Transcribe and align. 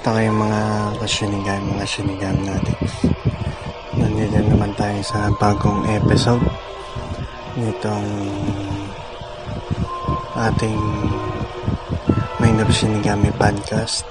Kamusta 0.00 0.16
kayong 0.16 0.40
mga 0.40 0.62
kasyanigan, 0.96 1.62
mga 1.76 1.84
sinigang 1.84 2.40
natin? 2.40 2.76
Nandito 4.00 4.40
naman 4.48 4.72
tayo 4.72 4.96
sa 5.04 5.28
bagong 5.36 5.84
episode 5.92 6.40
nitong 7.60 8.08
ating 10.40 10.80
Minor 12.40 12.72
Shinigami 12.72 13.28
podcast 13.36 14.08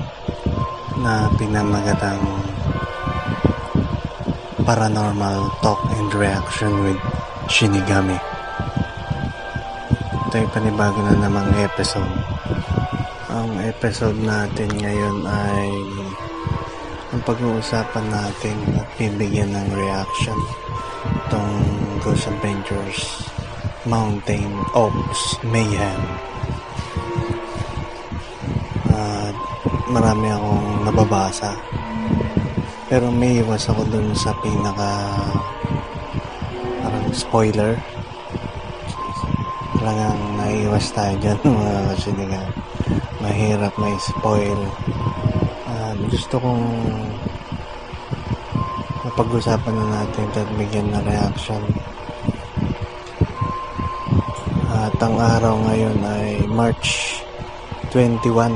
na 1.02 1.26
pinamagatang 1.42 2.22
Paranormal 4.62 5.50
Talk 5.66 5.82
and 5.98 6.14
Reaction 6.14 6.86
with 6.86 7.02
Shinigami. 7.50 8.22
Ito 10.30 10.38
ay 10.38 10.46
panibago 10.54 11.02
na 11.02 11.18
namang 11.18 11.50
episode 11.58 12.39
ang 13.30 13.62
episode 13.62 14.18
natin 14.26 14.74
ngayon 14.82 15.22
ay 15.22 15.70
ang 17.14 17.22
pag-uusapan 17.22 18.10
natin 18.10 18.58
at 18.74 18.90
bibigyan 18.98 19.54
ng 19.54 19.70
reaction 19.78 20.34
itong 21.06 21.62
Ghost 22.02 22.26
Adventures 22.26 23.30
Mountain 23.86 24.50
Oaks 24.74 25.38
Mayhem. 25.46 26.02
At 28.90 29.38
marami 29.86 30.34
akong 30.34 30.90
nababasa. 30.90 31.54
Pero 32.90 33.14
may 33.14 33.46
iwas 33.46 33.70
ako 33.70 33.86
dun 33.94 34.10
sa 34.18 34.34
pinaka 34.42 34.94
parang 36.82 37.14
spoiler. 37.14 37.78
Talagang 39.78 40.18
naiiwas 40.34 40.90
tayo 40.98 41.14
dyan 41.22 41.38
mga 41.62 41.78
kasinigan 41.94 42.49
mahirap 43.30 43.78
may 43.78 43.94
spoil. 44.02 44.58
Uh, 45.70 45.94
gusto 46.10 46.42
kong 46.42 46.66
mapag-usapan 49.06 49.70
na 49.78 50.02
natin 50.02 50.34
at 50.34 50.50
bigyan 50.58 50.90
na 50.90 51.06
reaction. 51.06 51.62
At 54.74 54.98
ang 54.98 55.22
araw 55.22 55.62
ngayon 55.62 55.98
ay 56.02 56.50
March 56.50 57.22
21 57.94 58.50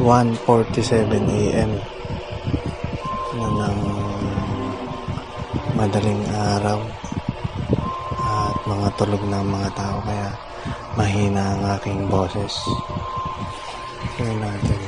1.47 0.00 1.12
a.m. 1.28 1.70
na 3.36 3.48
ng 3.52 3.78
madaling 5.76 6.24
araw. 6.56 6.80
At 8.16 8.56
mga 8.64 8.88
tulog 8.96 9.22
ng 9.28 9.44
mga 9.44 9.70
tao 9.76 10.00
kaya 10.08 10.32
mahina 10.96 11.52
ang 11.52 11.62
aking 11.76 12.08
boses 12.08 12.56
Tingnan 14.26 14.42
natin 14.42 14.82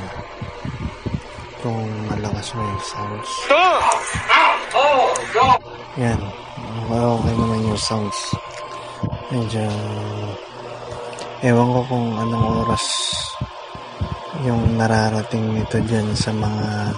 kung 1.63 1.87
malakas 2.11 2.51
mo 2.51 2.59
yung 2.59 2.83
sounds. 2.83 3.31
Yan. 5.95 6.19
Okay 6.91 7.33
naman 7.39 7.63
yung 7.63 7.79
sounds. 7.79 8.19
Medyo 9.31 9.63
ewan 11.39 11.71
ko 11.71 11.79
kung 11.87 12.19
anong 12.19 12.67
oras 12.67 12.83
yung 14.43 14.75
nararating 14.75 15.55
nito 15.55 15.79
dyan 15.87 16.11
sa 16.19 16.35
mga 16.35 16.91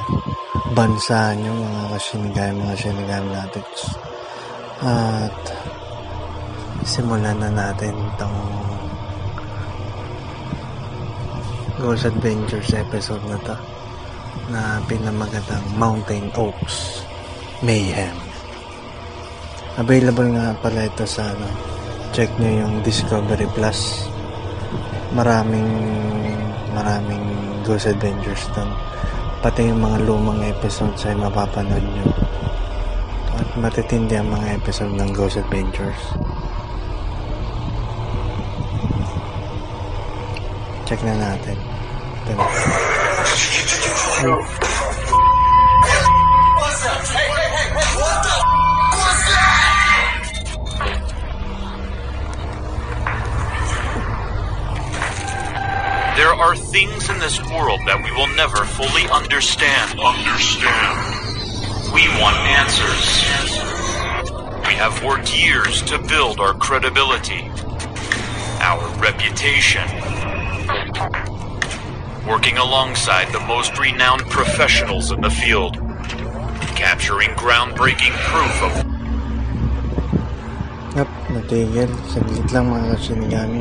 bansa 0.73 1.37
nyo, 1.37 1.53
mga 1.53 1.93
kasinigay, 1.93 2.49
mga 2.57 2.73
sinigay 2.73 3.21
natin. 3.21 3.65
At 4.81 5.37
simulan 6.89 7.37
na 7.37 7.53
natin 7.53 7.93
itong 8.17 8.37
Ghost 11.81 12.05
Adventures 12.05 12.77
episode 12.77 13.25
na 13.25 13.41
to 13.41 13.57
na 14.53 14.77
pinamagatang 14.85 15.65
Mountain 15.81 16.29
Oaks 16.37 17.01
Mayhem. 17.65 18.13
Available 19.81 20.29
nga 20.37 20.53
pala 20.61 20.85
ito 20.85 21.09
sa 21.09 21.33
ano, 21.33 21.49
check 22.13 22.29
nyo 22.37 22.69
yung 22.69 22.85
Discovery 22.85 23.49
Plus. 23.57 24.05
Maraming 25.17 25.65
maraming 26.77 27.25
Ghost 27.65 27.89
Adventures 27.89 28.45
doon. 28.53 28.69
Pati 29.41 29.73
yung 29.73 29.81
mga 29.81 30.05
lumang 30.05 30.45
episodes 30.45 31.01
ay 31.09 31.17
mapapanood 31.17 31.81
nyo. 31.81 32.13
At 33.41 33.49
matitindi 33.57 34.21
ang 34.21 34.29
mga 34.29 34.53
episode 34.53 34.93
ng 34.93 35.09
Ghost 35.17 35.41
Adventures. 35.41 36.01
Check 40.85 41.01
na 41.01 41.17
natin. 41.17 41.70
Na. 42.37 42.47
There 56.15 56.33
are 56.33 56.55
things 56.55 57.09
in 57.09 57.19
this 57.19 57.39
world 57.49 57.79
that 57.87 58.01
we 58.03 58.11
will 58.11 58.27
never 58.35 58.63
fully 58.63 59.09
understand. 59.09 59.99
Understand. 59.99 61.21
We 61.93 62.07
want 62.21 62.37
answers. 62.37 63.31
We 64.67 64.75
have 64.75 65.03
worked 65.03 65.35
years 65.35 65.81
to 65.83 65.97
build 65.97 66.39
our 66.39 66.53
credibility, 66.53 67.49
our 68.61 68.87
reputation, 68.99 69.87
working 72.31 72.57
alongside 72.57 73.27
the 73.33 73.39
most 73.41 73.77
renowned 73.77 74.21
professionals 74.31 75.11
in 75.11 75.19
the 75.19 75.29
field, 75.29 75.75
capturing 76.79 77.27
groundbreaking 77.31 78.15
proof 78.31 78.63
of 78.63 78.71
Yep, 80.95 81.09
natigil. 81.27 81.91
Saglit 82.07 82.47
lang 82.55 82.71
mga 82.71 82.95
kasinigami. 82.95 83.59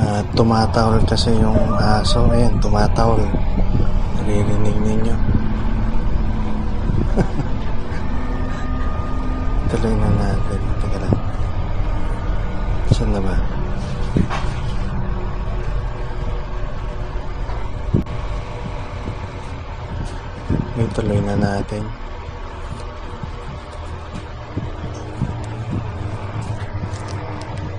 Ah, 0.00 0.24
At 0.24 0.28
tumatawal 0.32 1.04
kasi 1.04 1.28
yung 1.36 1.76
aso. 1.76 2.32
Ayan, 2.32 2.56
tumatawal. 2.64 3.20
Naririnig 4.16 4.80
ninyo. 4.80 5.16
Tuloy 9.68 9.92
na 10.00 10.08
natin. 10.16 10.60
Teka 10.80 10.87
lang. 12.98 13.12
Saan 13.12 13.14
na 13.14 13.20
ba? 13.22 13.34
May 20.78 20.86
tuloy 20.94 21.18
na 21.22 21.34
natin. 21.34 21.82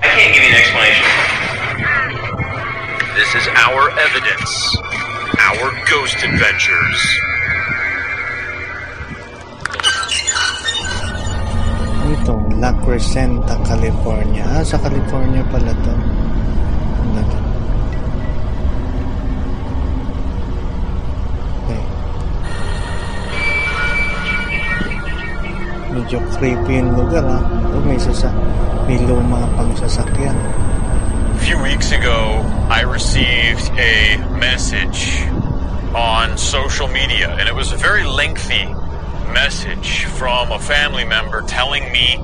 I 0.00 0.08
can't 0.08 0.32
give 0.36 0.44
you 0.44 0.52
an 0.52 0.60
explanation. 0.60 1.08
This 3.16 3.30
is 3.36 3.46
our 3.56 3.88
evidence. 3.96 4.52
Our 5.40 5.72
ghost 5.88 6.20
adventures. 6.24 7.29
La 12.60 12.76
Crescenta, 12.76 13.56
California. 13.64 14.44
Ah, 14.44 14.60
sa 14.60 14.76
California 14.76 15.40
pala 15.48 15.72
to. 15.80 15.94
Okay. 21.64 21.82
Medyo 25.88 26.20
creepy 26.36 26.84
yung 26.84 27.00
lugar 27.00 27.24
ah. 27.24 27.40
Oh, 27.72 27.80
may 27.80 27.96
sasa 27.96 28.28
may 28.84 29.00
luma 29.08 29.40
pang 29.56 29.72
sasakyan. 29.72 30.36
A 30.36 31.40
few 31.40 31.56
weeks 31.64 31.96
ago, 31.96 32.44
I 32.68 32.84
received 32.84 33.72
a 33.80 34.20
message 34.36 35.24
on 35.96 36.36
social 36.36 36.92
media, 36.92 37.32
and 37.40 37.48
it 37.48 37.56
was 37.56 37.72
a 37.72 37.80
very 37.80 38.04
lengthy 38.04 38.68
message 39.32 40.04
from 40.20 40.52
a 40.52 40.60
family 40.60 41.08
member 41.08 41.40
telling 41.48 41.88
me 41.88 42.20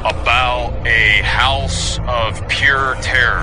about 0.00 0.74
a 0.86 1.22
house 1.22 1.98
of 2.06 2.38
pure 2.48 2.94
terror. 3.02 3.42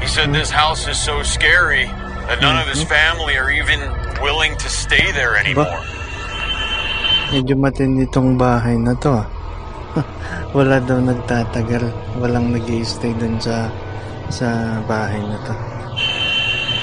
He 0.00 0.08
said 0.08 0.32
this 0.32 0.50
house 0.50 0.88
is 0.88 0.98
so 0.98 1.22
scary 1.22 1.84
that 2.26 2.40
none 2.40 2.56
of 2.56 2.66
his 2.66 2.82
family 2.82 3.36
are 3.36 3.50
even 3.50 3.80
willing 4.22 4.56
to 4.56 4.68
stay 4.68 5.12
there 5.12 5.36
anymore. 5.36 5.82
Medyo 7.32 7.56
matindi 7.56 8.04
tong 8.12 8.36
bahay 8.36 8.76
na 8.76 8.92
to 9.00 9.24
ah. 9.24 9.26
Wala 10.56 10.80
daw 10.84 11.00
nagtatagal. 11.00 11.88
Walang 12.20 12.52
nag 12.52 12.68
stay 12.84 13.12
dun 13.16 13.40
sa 13.40 13.72
sa 14.28 14.80
bahay 14.84 15.20
na 15.20 15.38
to. 15.48 15.54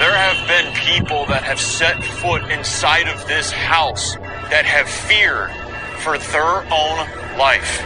There 0.00 0.16
have 0.16 0.40
been 0.48 0.72
people 0.74 1.26
that 1.28 1.44
have 1.44 1.60
set 1.60 2.00
foot 2.22 2.46
inside 2.48 3.06
of 3.06 3.20
this 3.28 3.52
house 3.52 4.16
that 4.48 4.64
have 4.64 4.88
feared 4.88 5.52
for 6.00 6.16
their 6.16 6.64
own 6.72 7.04
life. 7.40 7.80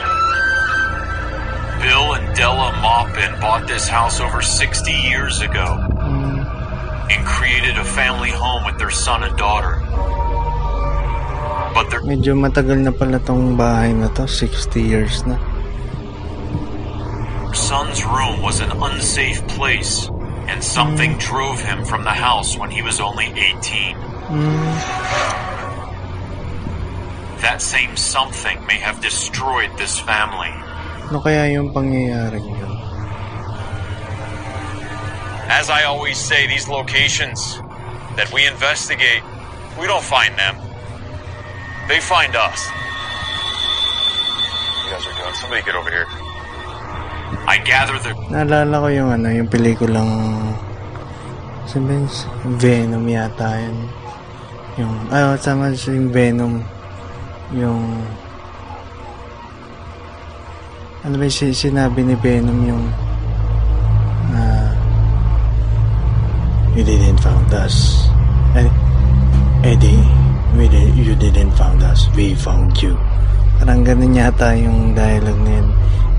Bill 1.78 2.18
and 2.18 2.26
Della 2.34 2.74
Maupin 2.82 3.38
bought 3.38 3.70
this 3.70 3.86
house 3.86 4.18
over 4.18 4.42
60 4.42 4.90
years 4.90 5.38
ago 5.46 5.78
and 7.06 7.20
created 7.22 7.78
a 7.78 7.86
family 7.86 8.34
home 8.34 8.66
with 8.66 8.82
their 8.82 8.90
son 8.90 9.22
and 9.22 9.36
daughter. 9.38 9.78
But 11.70 11.86
their 11.94 12.02
Medyo 12.02 12.34
matagal 12.34 12.82
na 12.82 12.90
pala 12.90 13.22
tong 13.22 13.54
bahay 13.54 13.94
na 13.94 14.10
to. 14.18 14.26
60 14.26 14.82
years 14.82 15.22
na. 15.22 15.38
son's 17.54 18.04
room 18.04 18.42
was 18.42 18.58
an 18.58 18.70
unsafe 18.74 19.46
place, 19.54 20.10
and 20.50 20.58
something 20.62 21.16
drove 21.18 21.62
him 21.62 21.84
from 21.84 22.02
the 22.02 22.10
house 22.10 22.58
when 22.58 22.70
he 22.70 22.82
was 22.82 22.98
only 22.98 23.30
18. 23.30 23.94
Hmm. 23.94 25.53
That 27.44 27.61
same 27.61 27.93
something 27.93 28.56
may 28.64 28.81
have 28.81 29.05
destroyed 29.05 29.69
this 29.76 30.00
family. 30.00 30.49
Ano 31.12 31.20
kaya 31.20 31.52
yung 31.52 31.76
pangyayaring 31.76 32.41
yun? 32.41 32.73
As 35.52 35.69
I 35.69 35.85
always 35.85 36.17
say, 36.17 36.49
these 36.49 36.73
locations 36.73 37.61
that 38.17 38.32
we 38.32 38.49
investigate, 38.49 39.20
we 39.76 39.85
don't 39.85 40.02
find 40.02 40.32
them. 40.41 40.56
They 41.85 42.00
find 42.00 42.32
us. 42.32 42.64
You 44.88 44.97
guys 44.97 45.05
are 45.05 45.12
doing. 45.12 45.37
Somebody 45.37 45.61
get 45.69 45.76
over 45.76 45.93
here. 45.93 46.08
I 47.44 47.61
gather 47.61 48.00
that 48.00 48.17
Naalala 48.32 48.81
ko 48.81 48.88
yung 48.88 49.11
ano, 49.12 49.29
yung 49.29 49.52
pelikulang 49.52 50.08
sabihin, 51.69 52.08
Venom 52.56 53.05
yata 53.05 53.61
yun. 53.61 53.79
Yung, 54.81 54.94
ay, 55.12 55.29
oh, 55.29 55.37
tama 55.37 55.76
siya 55.76 55.93
yung 55.93 56.08
Venom. 56.08 56.74
Yung, 57.52 58.00
ano 61.05 61.14
ba 61.20 61.25
yung 61.29 61.37
si- 61.37 61.52
sinabi 61.52 62.00
ni 62.00 62.17
Venom 62.17 62.56
yung, 62.64 62.85
ah, 64.32 64.73
you 66.73 66.81
didn't 66.81 67.20
found 67.20 67.52
us. 67.52 68.08
Eh, 68.56 68.70
Eddie, 69.69 70.00
we 70.56 70.64
did, 70.70 70.96
you 70.96 71.12
didn't 71.12 71.52
found 71.52 71.85
us, 71.85 72.08
we 72.17 72.32
found 72.32 72.73
you. 72.81 72.96
Parang 73.61 73.85
ganun 73.85 74.17
yata 74.17 74.56
yung 74.56 74.97
dialogue 74.97 75.43
na 75.44 75.52
yun. 75.61 75.69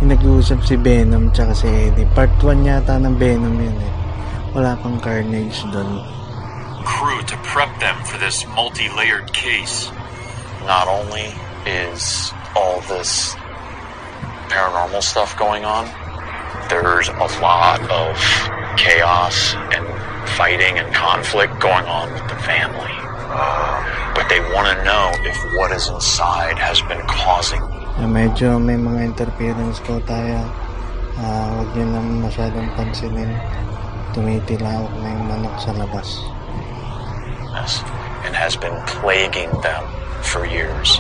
Yung 0.03 0.09
nag-uusap 0.13 0.61
si 0.61 0.77
Venom 0.77 1.33
tsaka 1.33 1.57
si 1.57 1.67
Eddie. 1.67 2.05
Part 2.13 2.31
1 2.43 2.61
yata 2.61 3.01
ng 3.01 3.17
Venom 3.17 3.57
yun 3.57 3.77
eh. 3.81 3.93
Wala 4.53 4.77
pang 4.79 5.01
carnage 5.01 5.65
doon. 5.73 6.15
crew 6.85 7.21
to 7.25 7.35
prep 7.43 7.73
them 7.79 7.97
for 8.05 8.17
this 8.21 8.45
multi-layered 8.53 9.33
case. 9.33 9.89
Not 10.65 10.87
only 10.87 11.29
is 11.65 12.33
all 12.55 12.81
this 12.89 13.33
paranormal 14.49 15.01
stuff 15.01 15.37
going 15.37 15.65
on, 15.65 15.85
there's 16.69 17.09
a 17.09 17.29
lot 17.41 17.81
of 17.89 18.17
chaos 18.77 19.53
and 19.73 19.85
fighting 20.37 20.77
and 20.77 20.93
conflict 20.93 21.59
going 21.59 21.85
on 21.85 22.11
with 22.13 22.27
the 22.27 22.39
family. 22.41 22.93
But 24.17 24.29
they 24.29 24.39
want 24.53 24.67
to 24.73 24.83
know 24.83 25.11
if 25.25 25.37
what 25.57 25.71
is 25.71 25.87
inside 25.89 26.57
has 26.57 26.81
been 26.89 27.01
causing 27.07 27.61
Eh, 27.95 28.03
medyo 28.03 28.59
may 28.59 28.75
mga 28.75 29.15
interference 29.15 29.79
po 29.79 29.95
tayo. 30.03 30.43
Ah, 31.15 31.47
huwag 31.47 31.71
nyo 31.79 31.95
naman 31.95 32.27
masyadong 32.27 32.67
pansinin. 32.75 33.31
Tumitilawak 34.11 34.91
na 34.99 35.15
yung 35.15 35.25
manok 35.31 35.55
sa 35.63 35.71
labas. 35.71 36.19
this 37.55 37.83
and 38.25 38.35
has 38.35 38.55
been 38.55 38.75
plaguing 38.85 39.49
them 39.63 39.83
for 40.35 40.45
years. 40.45 40.99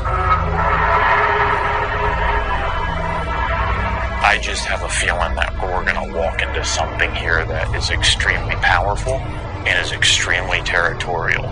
I 4.23 4.39
just 4.41 4.63
have 4.63 4.83
a 4.83 4.87
feeling 4.87 5.35
that 5.35 5.53
we're 5.61 5.83
going 5.83 6.09
to 6.09 6.17
walk 6.17 6.41
into 6.41 6.63
something 6.63 7.13
here 7.13 7.43
that 7.43 7.75
is 7.75 7.89
extremely 7.89 8.55
powerful 8.55 9.15
and 9.67 9.85
is 9.85 9.91
extremely 9.91 10.61
territorial. 10.61 11.43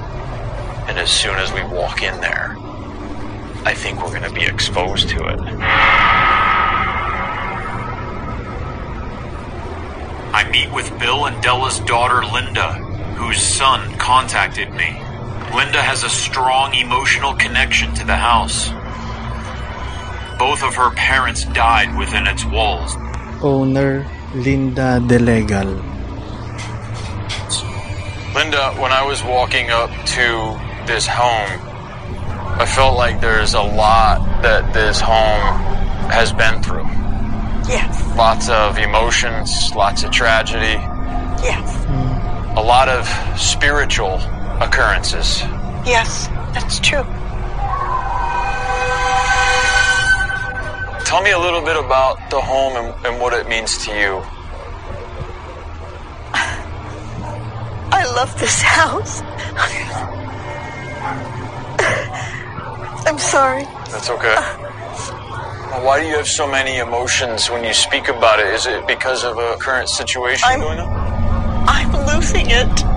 And 0.88 0.98
as 0.98 1.12
soon 1.12 1.36
as 1.36 1.52
we 1.52 1.62
walk 1.64 2.02
in 2.02 2.22
there, 2.22 2.56
I 3.66 3.74
think 3.76 4.02
we're 4.02 4.18
going 4.18 4.32
to 4.32 4.34
be 4.34 4.46
exposed 4.46 5.10
to 5.10 5.18
it. 5.18 5.40
I 10.32 10.50
meet 10.50 10.72
with 10.72 10.98
Bill 11.00 11.26
and 11.26 11.44
Della's 11.44 11.82
daughter 11.82 12.24
Linda, 12.32 12.76
whose 13.18 13.42
son 13.42 13.94
contacted 13.98 14.72
me. 14.72 15.03
Linda 15.54 15.84
has 15.84 16.04
a 16.04 16.10
strong 16.10 16.74
emotional 16.74 17.36
connection 17.36 17.94
to 17.94 18.04
the 18.04 18.16
house. 18.16 18.70
Both 20.40 20.64
of 20.64 20.74
her 20.74 20.90
parents 20.96 21.46
died 21.46 21.96
within 21.96 22.26
its 22.26 22.44
walls. 22.44 22.96
Owner, 23.44 24.10
Linda 24.34 25.00
Delegal. 25.00 25.78
Linda, 28.34 28.74
when 28.82 28.92
I 28.92 29.06
was 29.06 29.24
walking 29.24 29.70
up 29.70 29.92
to 30.18 30.60
this 30.88 31.06
home, 31.06 31.62
I 32.60 32.66
felt 32.66 32.98
like 32.98 33.22
there's 33.22 33.54
a 33.54 33.62
lot 33.62 34.42
that 34.42 34.74
this 34.74 35.00
home 35.00 35.54
has 36.10 36.34
been 36.34 36.64
through. 36.64 36.90
Yes, 37.70 37.94
Lots 38.18 38.50
of 38.50 38.80
emotions, 38.80 39.72
lots 39.76 40.04
of 40.04 40.12
tragedy, 40.12 40.82
yes, 41.42 41.86
mm. 41.86 42.58
a 42.58 42.62
lot 42.62 42.90
of 42.90 43.08
spiritual 43.40 44.20
occurrences. 44.62 45.42
yes, 45.86 46.28
that's 46.54 46.80
true. 46.80 47.04
Tell 51.06 51.22
me 51.22 51.32
a 51.32 51.38
little 51.40 51.62
bit 51.62 51.78
about 51.78 52.18
the 52.32 52.42
home 52.42 52.74
and, 52.78 53.06
and 53.06 53.22
what 53.22 53.34
it 53.34 53.48
means 53.48 53.78
to 53.86 53.92
you. 53.92 54.22
I 57.96 58.04
love 58.16 58.38
this 58.40 58.62
house. 58.62 59.22
I'm 63.06 63.20
sorry. 63.20 63.66
That's 63.92 64.10
okay. 64.10 64.36
Why 65.86 66.00
do 66.02 66.08
you 66.08 66.16
have 66.16 66.28
so 66.28 66.48
many 66.50 66.78
emotions 66.78 67.50
when 67.50 67.64
you 67.64 67.74
speak 67.74 68.08
about 68.08 68.40
it? 68.40 68.48
Is 68.48 68.66
it 68.66 68.88
because 68.88 69.24
of 69.24 69.38
a 69.38 69.58
current 69.58 69.90
situation 69.90 70.48
I'm- 70.50 70.62
going 70.62 70.80
on? 70.80 71.66
I'm 71.68 71.92
losing 72.08 72.48
it. 72.50 72.93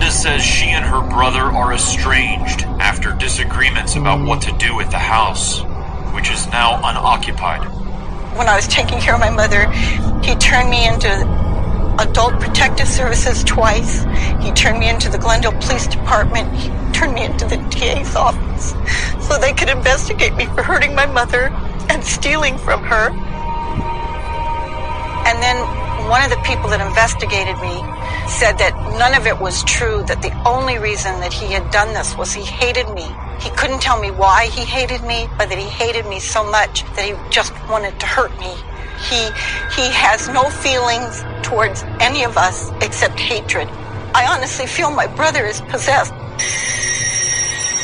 Linda 0.00 0.14
says 0.14 0.42
she 0.42 0.64
and 0.70 0.82
her 0.82 1.06
brother 1.10 1.42
are 1.42 1.74
estranged 1.74 2.62
after 2.80 3.12
disagreements 3.12 3.96
about 3.96 4.26
what 4.26 4.40
to 4.40 4.52
do 4.56 4.74
with 4.74 4.90
the 4.90 4.98
house, 4.98 5.60
which 6.14 6.30
is 6.30 6.46
now 6.46 6.76
unoccupied. 6.76 7.60
When 8.34 8.48
I 8.48 8.56
was 8.56 8.66
taking 8.66 8.98
care 8.98 9.12
of 9.12 9.20
my 9.20 9.28
mother, 9.28 9.70
he 10.24 10.34
turned 10.36 10.70
me 10.70 10.88
into 10.88 11.06
Adult 12.00 12.40
Protective 12.40 12.88
Services 12.88 13.44
twice. 13.44 14.04
He 14.40 14.52
turned 14.52 14.78
me 14.78 14.88
into 14.88 15.10
the 15.10 15.18
Glendale 15.18 15.52
Police 15.52 15.86
Department. 15.86 16.50
He 16.54 16.70
turned 16.94 17.12
me 17.12 17.26
into 17.26 17.44
the 17.44 17.58
DA's 17.68 18.16
office 18.16 18.72
so 19.28 19.36
they 19.36 19.52
could 19.52 19.68
investigate 19.68 20.34
me 20.34 20.46
for 20.46 20.62
hurting 20.62 20.94
my 20.94 21.04
mother 21.04 21.48
and 21.90 22.02
stealing 22.02 22.56
from 22.56 22.82
her. 22.84 23.10
And 25.28 25.42
then 25.42 25.89
one 26.10 26.24
of 26.24 26.30
the 26.30 26.42
people 26.42 26.68
that 26.68 26.82
investigated 26.82 27.54
me 27.62 27.78
said 28.26 28.58
that 28.58 28.74
none 28.98 29.14
of 29.14 29.30
it 29.30 29.38
was 29.38 29.62
true, 29.62 30.02
that 30.10 30.20
the 30.22 30.34
only 30.42 30.76
reason 30.76 31.14
that 31.20 31.32
he 31.32 31.46
had 31.46 31.70
done 31.70 31.94
this 31.94 32.18
was 32.18 32.34
he 32.34 32.42
hated 32.42 32.90
me. 32.90 33.06
He 33.38 33.48
couldn't 33.50 33.80
tell 33.80 34.00
me 34.02 34.10
why 34.10 34.46
he 34.46 34.66
hated 34.66 35.06
me, 35.06 35.30
but 35.38 35.48
that 35.48 35.56
he 35.56 35.70
hated 35.70 36.06
me 36.06 36.18
so 36.18 36.42
much 36.42 36.82
that 36.98 37.06
he 37.06 37.14
just 37.30 37.54
wanted 37.70 37.94
to 38.00 38.06
hurt 38.06 38.34
me. 38.42 38.50
He, 39.06 39.30
he 39.78 39.86
has 39.94 40.28
no 40.28 40.50
feelings 40.50 41.22
towards 41.46 41.84
any 42.02 42.24
of 42.24 42.36
us 42.36 42.72
except 42.82 43.14
hatred. 43.18 43.68
I 44.12 44.26
honestly 44.34 44.66
feel 44.66 44.90
my 44.90 45.06
brother 45.06 45.46
is 45.46 45.60
possessed. 45.62 46.12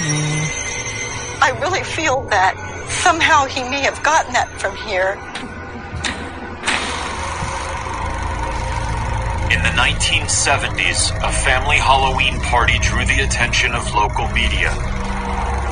Mm. 0.02 0.66
I 1.47 1.56
really 1.62 1.85
feel 1.85 2.23
that 2.35 2.59
somehow 2.90 3.47
he 3.47 3.62
may 3.62 3.83
have 3.87 4.02
gotten 4.02 4.33
that 4.33 4.50
from 4.59 4.75
here. 4.83 5.14
In 9.48 9.62
the 9.62 9.68
1970s, 9.78 11.12
a 11.22 11.30
family 11.30 11.76
Halloween 11.76 12.40
party 12.40 12.78
drew 12.80 13.04
the 13.06 13.20
attention 13.20 13.72
of 13.74 13.94
local 13.94 14.26
media. 14.28 14.70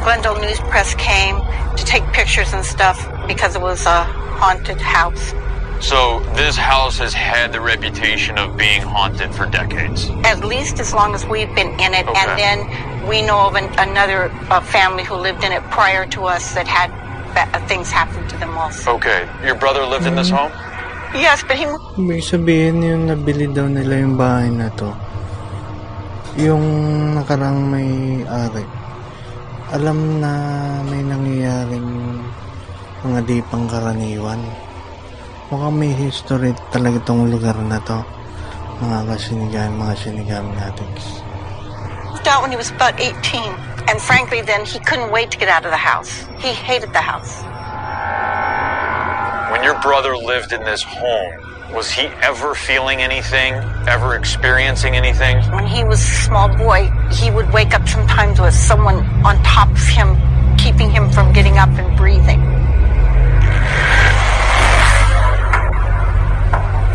Glendale 0.04 0.40
News 0.40 0.60
Press 0.60 0.94
came 0.94 1.40
to 1.76 1.84
take 1.84 2.04
pictures 2.12 2.52
and 2.52 2.64
stuff 2.64 2.96
because 3.26 3.56
it 3.56 3.60
was 3.60 3.84
a 3.86 4.04
haunted 4.04 4.80
house. 4.80 5.34
So 5.80 6.20
this 6.36 6.56
house 6.56 6.98
has 6.98 7.12
had 7.12 7.52
the 7.52 7.60
reputation 7.60 8.38
of 8.38 8.56
being 8.56 8.80
haunted 8.80 9.34
for 9.34 9.44
decades. 9.46 10.08
At 10.22 10.44
least 10.44 10.78
as 10.78 10.94
long 10.94 11.12
as 11.14 11.26
we've 11.26 11.52
been 11.56 11.72
in 11.80 11.94
it, 11.94 12.06
Okay. 12.06 12.20
and 12.20 12.38
then 12.38 13.08
we 13.08 13.22
know 13.22 13.48
of 13.48 13.56
an, 13.56 13.64
another 13.78 14.30
uh, 14.50 14.60
family 14.60 15.02
who 15.02 15.16
lived 15.16 15.42
in 15.42 15.50
it 15.50 15.62
prior 15.70 16.06
to 16.06 16.24
us 16.26 16.54
that 16.54 16.68
had 16.68 16.90
ba- 17.34 17.66
things 17.66 17.90
happen 17.90 18.26
to 18.28 18.36
them 18.38 18.56
also. 18.56 18.92
Okay, 18.92 19.28
your 19.44 19.56
brother 19.56 19.84
lived 19.84 20.06
in 20.06 20.14
this 20.14 20.30
home? 20.30 20.52
Yes, 21.14 21.46
but 21.46 21.54
he 21.54 21.62
Ibig 21.94 22.26
sabihin 22.26 22.82
yung 22.82 23.02
nabili 23.06 23.46
daw 23.46 23.70
nila 23.70 24.02
yung 24.02 24.18
bahay 24.18 24.50
na 24.50 24.66
to. 24.74 24.90
Yung 26.42 26.64
nakarang 27.14 27.70
may 27.70 28.26
ari. 28.26 28.66
Alam 29.70 30.18
na 30.18 30.32
may 30.90 31.06
nangyayaring 31.06 32.18
mga 33.06 33.20
di 33.30 33.38
pangkaraniwan. 33.46 34.42
Mukhang 35.54 35.76
may 35.78 35.94
history 35.94 36.50
talaga 36.74 36.98
tong 37.06 37.30
lugar 37.30 37.54
na 37.62 37.78
to. 37.86 38.02
Mga 38.82 38.98
kasinigami, 39.06 39.72
mga 39.78 39.94
sinigami 39.94 40.50
natics. 40.58 41.22
out 42.26 42.42
when 42.42 42.50
he 42.50 42.56
was 42.56 42.70
about 42.70 42.98
18. 42.98 43.14
And 43.86 44.00
frankly, 44.00 44.42
then 44.42 44.64
he 44.66 44.80
couldn't 44.80 45.12
wait 45.12 45.30
to 45.30 45.38
get 45.38 45.48
out 45.48 45.64
of 45.64 45.70
the 45.70 45.78
house. 45.78 46.26
He 46.42 46.50
hated 46.50 46.90
the 46.92 47.04
house. 47.04 47.44
Your 49.64 49.80
brother 49.80 50.14
lived 50.14 50.52
in 50.52 50.62
this 50.62 50.82
home, 50.82 51.72
was 51.72 51.90
he 51.90 52.02
ever 52.20 52.54
feeling 52.54 53.00
anything? 53.00 53.54
Ever 53.88 54.14
experiencing 54.14 54.94
anything? 54.94 55.38
When 55.52 55.66
he 55.66 55.84
was 55.84 56.00
a 56.02 56.14
small 56.26 56.54
boy, 56.54 56.90
he 57.10 57.30
would 57.30 57.50
wake 57.50 57.72
up 57.72 57.88
sometimes 57.88 58.38
with 58.38 58.52
someone 58.52 58.96
on 59.24 59.42
top 59.42 59.70
of 59.70 59.78
him, 59.78 60.18
keeping 60.58 60.90
him 60.90 61.08
from 61.08 61.32
getting 61.32 61.56
up 61.56 61.70
and 61.70 61.96
breathing. 61.96 62.42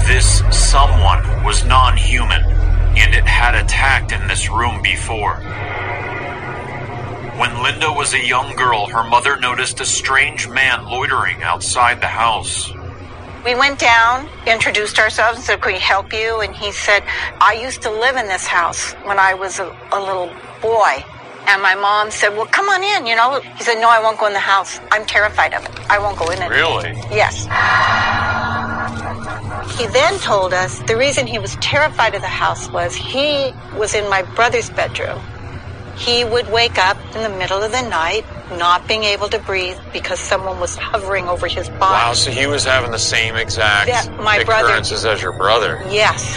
This 0.06 0.44
someone 0.56 1.44
was 1.44 1.66
non 1.66 1.98
human, 1.98 2.44
and 2.44 3.16
it 3.16 3.26
had 3.26 3.56
attacked 3.56 4.12
in 4.12 4.28
this 4.28 4.48
room 4.48 4.80
before. 4.84 5.42
When 7.40 7.64
Linda 7.64 7.90
was 7.90 8.14
a 8.14 8.20
young 8.20 8.54
girl, 8.58 8.88
her 8.88 9.02
mother 9.02 9.40
noticed 9.40 9.80
a 9.80 9.86
strange 9.86 10.50
man 10.50 10.84
loitering 10.84 11.42
outside 11.42 12.02
the 12.02 12.08
house. 12.08 12.70
We 13.46 13.56
went 13.56 13.80
down, 13.80 14.28
introduced 14.46 15.00
ourselves, 15.00 15.38
and 15.38 15.46
said, 15.46 15.62
Can 15.62 15.72
we 15.72 15.80
help 15.80 16.12
you? 16.12 16.42
And 16.42 16.54
he 16.54 16.74
said, 16.74 17.02
I 17.40 17.54
used 17.54 17.82
to 17.84 17.92
live 17.92 18.18
in 18.18 18.28
this 18.28 18.46
house 18.46 18.92
when 19.06 19.20
I 19.20 19.36
was 19.36 19.58
a, 19.60 19.74
a 19.94 20.00
little 20.02 20.36
boy. 20.62 21.02
And 21.48 21.62
my 21.62 21.76
mom 21.76 22.12
said, 22.12 22.36
Well, 22.36 22.46
come 22.46 22.68
on 22.68 22.84
in, 22.84 23.08
you 23.08 23.16
know. 23.16 23.40
He 23.40 23.64
said, 23.64 23.80
No, 23.80 23.88
I 23.88 24.02
won't 24.02 24.20
go 24.20 24.28
in 24.28 24.34
the 24.34 24.40
house. 24.40 24.82
I'm 24.92 25.06
terrified 25.06 25.54
of 25.54 25.64
it. 25.64 25.72
I 25.90 25.98
won't 25.98 26.20
go 26.20 26.30
in 26.32 26.42
it. 26.42 26.50
Really? 26.50 26.92
Yes. 27.10 27.44
He 29.80 29.88
then 29.88 30.20
told 30.20 30.54
us 30.54 30.80
the 30.80 30.98
reason 30.98 31.26
he 31.26 31.40
was 31.40 31.56
terrified 31.62 32.16
of 32.16 32.22
the 32.22 32.28
house 32.28 32.70
was 32.70 32.94
he 32.96 33.54
was 33.78 33.94
in 33.94 34.10
my 34.10 34.24
brother's 34.24 34.70
bedroom. 34.70 35.22
He 36.00 36.24
would 36.24 36.50
wake 36.50 36.78
up 36.78 36.98
in 37.16 37.22
the 37.24 37.38
middle 37.38 37.62
of 37.62 37.72
the 37.72 37.82
night, 37.82 38.26
not 38.58 38.88
being 38.88 39.04
able 39.04 39.28
to 39.30 39.40
breathe 39.40 39.78
because 39.94 40.20
someone 40.20 40.60
was 40.60 40.76
hovering 40.76 41.28
over 41.28 41.48
his 41.48 41.68
body. 41.70 41.82
Wow, 41.94 42.14
so 42.14 42.32
he 42.32 42.48
was 42.48 42.64
having 42.64 42.92
the 42.92 42.98
same 43.00 43.36
exact 43.36 43.90
Yeah, 43.90 44.04
my 44.22 44.44
brother- 44.44 44.68
occurrences 44.70 45.06
as 45.06 45.22
your 45.22 45.34
brother. 45.34 45.84
Yes. 45.90 46.36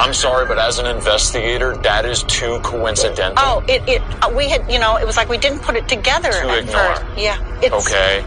I'm 0.00 0.14
sorry, 0.14 0.46
but 0.46 0.58
as 0.58 0.78
an 0.78 0.86
investigator, 0.86 1.76
that 1.78 2.06
is 2.06 2.22
too 2.24 2.60
coincidental. 2.62 3.34
Oh, 3.44 3.64
it, 3.66 3.82
it, 3.88 4.00
uh, 4.22 4.30
we 4.32 4.48
had, 4.48 4.70
you 4.70 4.78
know, 4.78 4.96
it 4.96 5.04
was 5.04 5.16
like 5.16 5.28
we 5.28 5.38
didn't 5.38 5.58
put 5.60 5.74
it 5.74 5.88
together 5.88 6.30
To 6.30 6.48
at 6.50 6.58
ignore. 6.58 6.94
first. 6.94 7.04
Yeah. 7.18 7.58
It's, 7.62 7.74
Okay. 7.90 8.22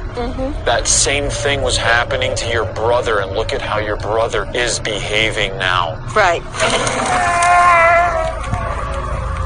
That 0.66 0.86
same 0.86 1.30
thing 1.30 1.62
was 1.62 1.78
happening 1.78 2.36
to 2.36 2.50
your 2.50 2.66
brother, 2.74 3.20
and 3.20 3.32
look 3.32 3.54
at 3.54 3.62
how 3.62 3.78
your 3.80 3.96
brother 3.98 4.50
is 4.54 4.80
behaving 4.82 5.58
now. 5.60 5.96
Right. 6.14 6.42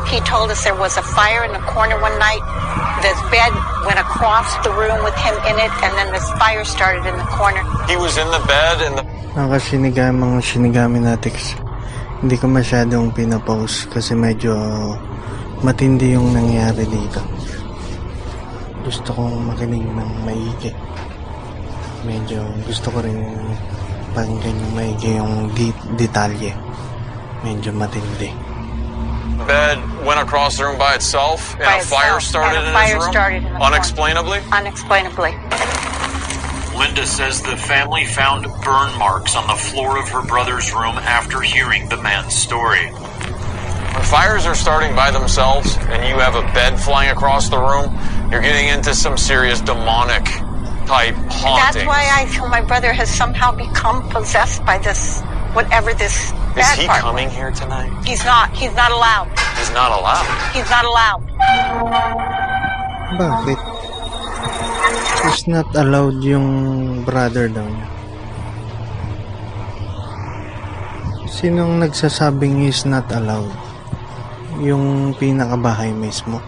He 0.06 0.22
told 0.22 0.54
us 0.54 0.64
there 0.64 0.78
was 0.78 0.98
a 0.98 1.06
fire 1.18 1.44
in 1.44 1.52
the 1.52 1.64
corner 1.66 1.98
one 2.00 2.14
night. 2.22 2.44
This 3.02 3.18
bed 3.34 3.52
went 3.86 3.98
across 4.00 4.48
the 4.62 4.70
room 4.72 5.02
with 5.04 5.18
him 5.18 5.34
in 5.50 5.58
it, 5.58 5.74
and 5.82 5.92
then 5.98 6.14
this 6.14 6.26
fire 6.38 6.64
started 6.64 7.06
in 7.10 7.18
the 7.18 7.30
corner. 7.34 7.62
He 7.90 7.98
was 7.98 8.18
in 8.18 8.30
the 8.30 8.42
bed, 8.46 8.78
and 8.86 8.94
the 9.02 9.04
Mga 9.36 9.50
kasinigami, 9.52 10.16
mga 10.16 10.40
sinigami 10.46 10.98
natics. 11.04 11.60
Hindi 12.24 12.40
ko 12.40 12.48
masyadong 12.48 13.12
pinapost 13.12 13.92
kasi 13.92 14.16
medyo 14.16 14.56
matindi 15.60 16.16
yung 16.16 16.32
nangyari 16.32 16.88
dito. 16.88 17.20
Gusto 18.86 19.10
kong 19.12 19.52
makinig 19.52 19.84
ng 19.84 20.12
maigi. 20.24 20.72
Medyo 22.08 22.46
gusto 22.64 22.88
ko 22.94 23.02
rin 23.04 23.20
pakinggan 24.16 24.56
yung 24.56 24.74
maigi 24.78 25.10
yung 25.20 25.34
di- 25.52 25.84
detalye. 26.00 26.54
Medyo 27.44 27.74
matindi. 27.76 28.30
bed 29.46 29.78
went 30.06 30.20
across 30.20 30.58
the 30.58 30.66
room 30.66 30.78
by 30.78 30.94
itself, 30.96 31.54
and 31.56 31.64
By 31.64 31.78
a 31.78 31.84
fire 31.84 32.20
started 32.20 32.58
and 32.58 32.66
a 32.66 32.70
in 32.70 32.74
fire 32.74 32.96
his 32.96 33.04
room. 33.04 33.12
started 33.12 33.38
in 33.38 33.44
the 33.44 33.50
corner. 33.50 33.66
Unexplainably. 33.66 34.40
Unexplainably. 34.52 35.32
Linda 36.78 37.06
says 37.08 37.42
the 37.42 37.58
family 37.58 38.06
found 38.06 38.46
burn 38.64 38.98
marks 39.00 39.36
on 39.36 39.48
the 39.48 39.56
floor 39.56 39.98
of 39.98 40.08
her 40.10 40.22
brother's 40.22 40.74
room 40.74 40.98
after 41.00 41.42
hearing 41.42 41.90
the 41.90 41.98
man's 41.98 42.36
story. 42.36 42.88
When 42.88 44.04
fires 44.04 44.46
are 44.46 44.56
starting 44.56 44.96
by 44.96 45.10
themselves, 45.10 45.78
and 45.78 46.08
you 46.08 46.20
have 46.20 46.36
a 46.36 46.42
bed 46.54 46.80
flying 46.80 47.10
across 47.12 47.50
the 47.50 47.58
room, 47.58 47.98
you're 48.30 48.42
getting 48.42 48.68
into 48.68 48.94
some 48.94 49.18
serious 49.18 49.62
demonic 49.62 50.26
type 50.86 51.16
haunting. 51.30 51.86
That's 51.86 51.88
why 51.88 52.10
I 52.14 52.26
feel 52.28 52.48
my 52.48 52.62
brother 52.62 52.94
has 52.94 53.10
somehow 53.10 53.56
become 53.56 54.08
possessed 54.10 54.64
by 54.66 54.78
this, 54.78 55.22
whatever 55.54 55.94
this 55.94 56.32
Is 56.56 56.64
bad 56.64 56.80
he 56.80 56.88
part. 56.88 57.04
coming 57.04 57.28
here 57.28 57.52
tonight? 57.52 57.92
He's 58.08 58.24
not. 58.24 58.48
He's 58.56 58.72
not 58.80 58.88
allowed. 58.88 59.28
He's 59.60 59.72
not 59.76 59.92
allowed. 59.92 60.24
He's 60.56 60.70
not 60.72 60.86
allowed. 60.88 61.24
Bakit? 63.20 63.60
Is 65.36 65.44
not 65.52 65.68
allowed 65.76 66.24
yung 66.24 66.48
brother 67.04 67.52
daw 67.52 67.68
niya. 67.68 67.88
Sinong 71.28 71.84
nagsasabing 71.84 72.64
is 72.64 72.88
not 72.88 73.12
allowed? 73.12 73.52
Yung 74.64 75.12
pinakabahay 75.20 75.92
mismo. 75.92 76.40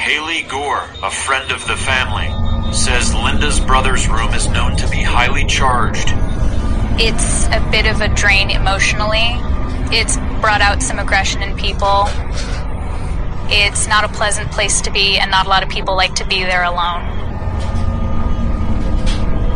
Haley 0.00 0.48
Gore, 0.48 0.88
a 1.04 1.12
friend 1.12 1.52
of 1.52 1.60
the 1.68 1.76
family, 1.76 2.32
says 2.72 3.12
Linda's 3.12 3.60
brother's 3.60 4.08
room 4.08 4.32
is 4.32 4.48
known 4.48 4.72
to 4.80 4.88
be 4.88 5.04
highly 5.04 5.44
charged. 5.44 6.16
It's 6.98 7.46
a 7.46 7.60
bit 7.70 7.86
of 7.86 8.00
a 8.00 8.08
drain 8.08 8.50
emotionally. 8.50 9.38
It's 9.92 10.16
brought 10.40 10.60
out 10.60 10.82
some 10.82 10.98
aggression 10.98 11.42
in 11.42 11.56
people. 11.56 12.04
It's 13.48 13.86
not 13.86 14.04
a 14.04 14.08
pleasant 14.08 14.50
place 14.50 14.80
to 14.82 14.90
be, 14.90 15.18
and 15.18 15.30
not 15.30 15.46
a 15.46 15.48
lot 15.48 15.62
of 15.62 15.68
people 15.68 15.94
like 15.94 16.14
to 16.16 16.26
be 16.26 16.42
there 16.42 16.64
alone. 16.64 17.04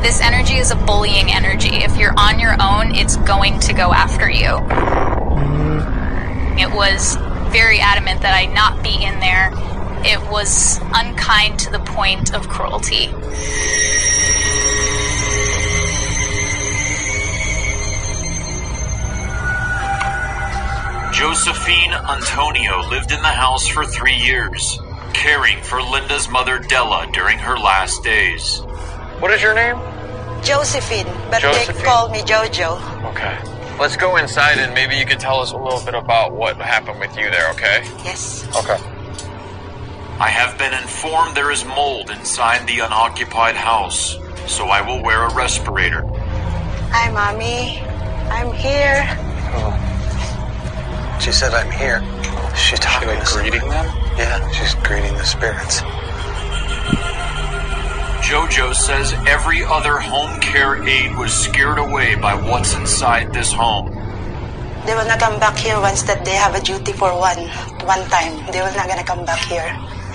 This 0.02 0.20
energy 0.20 0.54
is 0.54 0.70
a 0.70 0.76
bullying 0.76 1.30
energy. 1.30 1.76
If 1.76 1.96
you're 1.96 2.14
on 2.16 2.38
your 2.38 2.52
own, 2.60 2.94
it's 2.94 3.16
going 3.16 3.58
to 3.60 3.72
go 3.72 3.92
after 3.92 4.30
you. 4.30 4.46
Mm-hmm. 5.40 6.58
It 6.58 6.70
was 6.70 7.16
very 7.52 7.80
adamant 7.80 8.22
that 8.22 8.34
I 8.34 8.46
not 8.46 8.82
be 8.82 9.04
in 9.04 9.18
there. 9.20 9.50
It 10.04 10.20
was 10.30 10.78
unkind 10.94 11.58
to 11.60 11.70
the 11.70 11.80
point 11.80 12.32
of 12.34 12.48
cruelty. 12.48 13.08
Josephine 21.20 21.92
Antonio 21.92 22.80
lived 22.88 23.12
in 23.12 23.20
the 23.20 23.28
house 23.28 23.68
for 23.68 23.84
three 23.84 24.14
years, 24.14 24.80
caring 25.12 25.62
for 25.62 25.82
Linda's 25.82 26.30
mother 26.30 26.58
Della 26.58 27.06
during 27.12 27.36
her 27.36 27.58
last 27.58 28.02
days. 28.02 28.60
What 29.18 29.30
is 29.30 29.42
your 29.42 29.54
name? 29.54 29.76
Josephine, 30.42 31.04
but 31.30 31.42
Josephine. 31.42 31.76
they 31.76 31.82
call 31.82 32.08
me 32.08 32.20
Jojo. 32.22 33.04
Okay. 33.10 33.38
Let's 33.78 33.98
go 33.98 34.16
inside, 34.16 34.56
and 34.56 34.72
maybe 34.72 34.96
you 34.96 35.04
could 35.04 35.20
tell 35.20 35.40
us 35.40 35.52
a 35.52 35.58
little 35.58 35.84
bit 35.84 35.92
about 35.94 36.32
what 36.32 36.56
happened 36.56 36.98
with 36.98 37.14
you 37.18 37.30
there. 37.30 37.50
Okay. 37.50 37.82
Yes. 38.02 38.48
Okay. 38.56 38.82
I 40.18 40.28
have 40.30 40.56
been 40.56 40.72
informed 40.72 41.36
there 41.36 41.50
is 41.50 41.66
mold 41.66 42.08
inside 42.08 42.66
the 42.66 42.78
unoccupied 42.78 43.56
house, 43.56 44.16
so 44.46 44.68
I 44.68 44.80
will 44.80 45.02
wear 45.02 45.26
a 45.26 45.34
respirator. 45.34 46.02
Hi, 46.92 47.10
mommy. 47.10 47.78
I'm 48.32 48.54
here. 48.54 49.04
Oh. 49.52 49.89
She 51.20 51.32
said, 51.32 51.52
I'm 51.52 51.70
here. 51.70 52.00
She's 52.56 52.80
talking 52.80 53.08
like 53.08 53.20
to 53.20 53.26
somebody. 53.26 53.50
greeting 53.50 53.68
them? 53.68 53.86
Yeah, 54.16 54.40
she's 54.50 54.74
greeting 54.80 55.12
the 55.14 55.24
spirits. 55.24 55.84
JoJo 58.24 58.74
says 58.74 59.12
every 59.28 59.64
other 59.64 59.98
home 59.98 60.40
care 60.40 60.82
aide 60.82 61.16
was 61.16 61.32
scared 61.32 61.78
away 61.78 62.14
by 62.14 62.34
what's 62.34 62.74
inside 62.74 63.32
this 63.32 63.52
home. 63.52 63.92
They 64.86 64.94
will 64.96 65.04
not 65.04 65.20
come 65.20 65.38
back 65.38 65.58
here 65.58 65.78
once 65.80 66.02
that 66.08 66.24
they 66.24 66.34
have 66.40 66.54
a 66.54 66.60
duty 66.60 66.92
for 66.92 67.12
one 67.12 67.36
one 67.84 68.00
time. 68.08 68.40
They 68.48 68.64
will 68.64 68.72
not 68.72 68.88
gonna 68.88 69.04
come 69.04 69.24
back 69.28 69.44
here. 69.44 69.68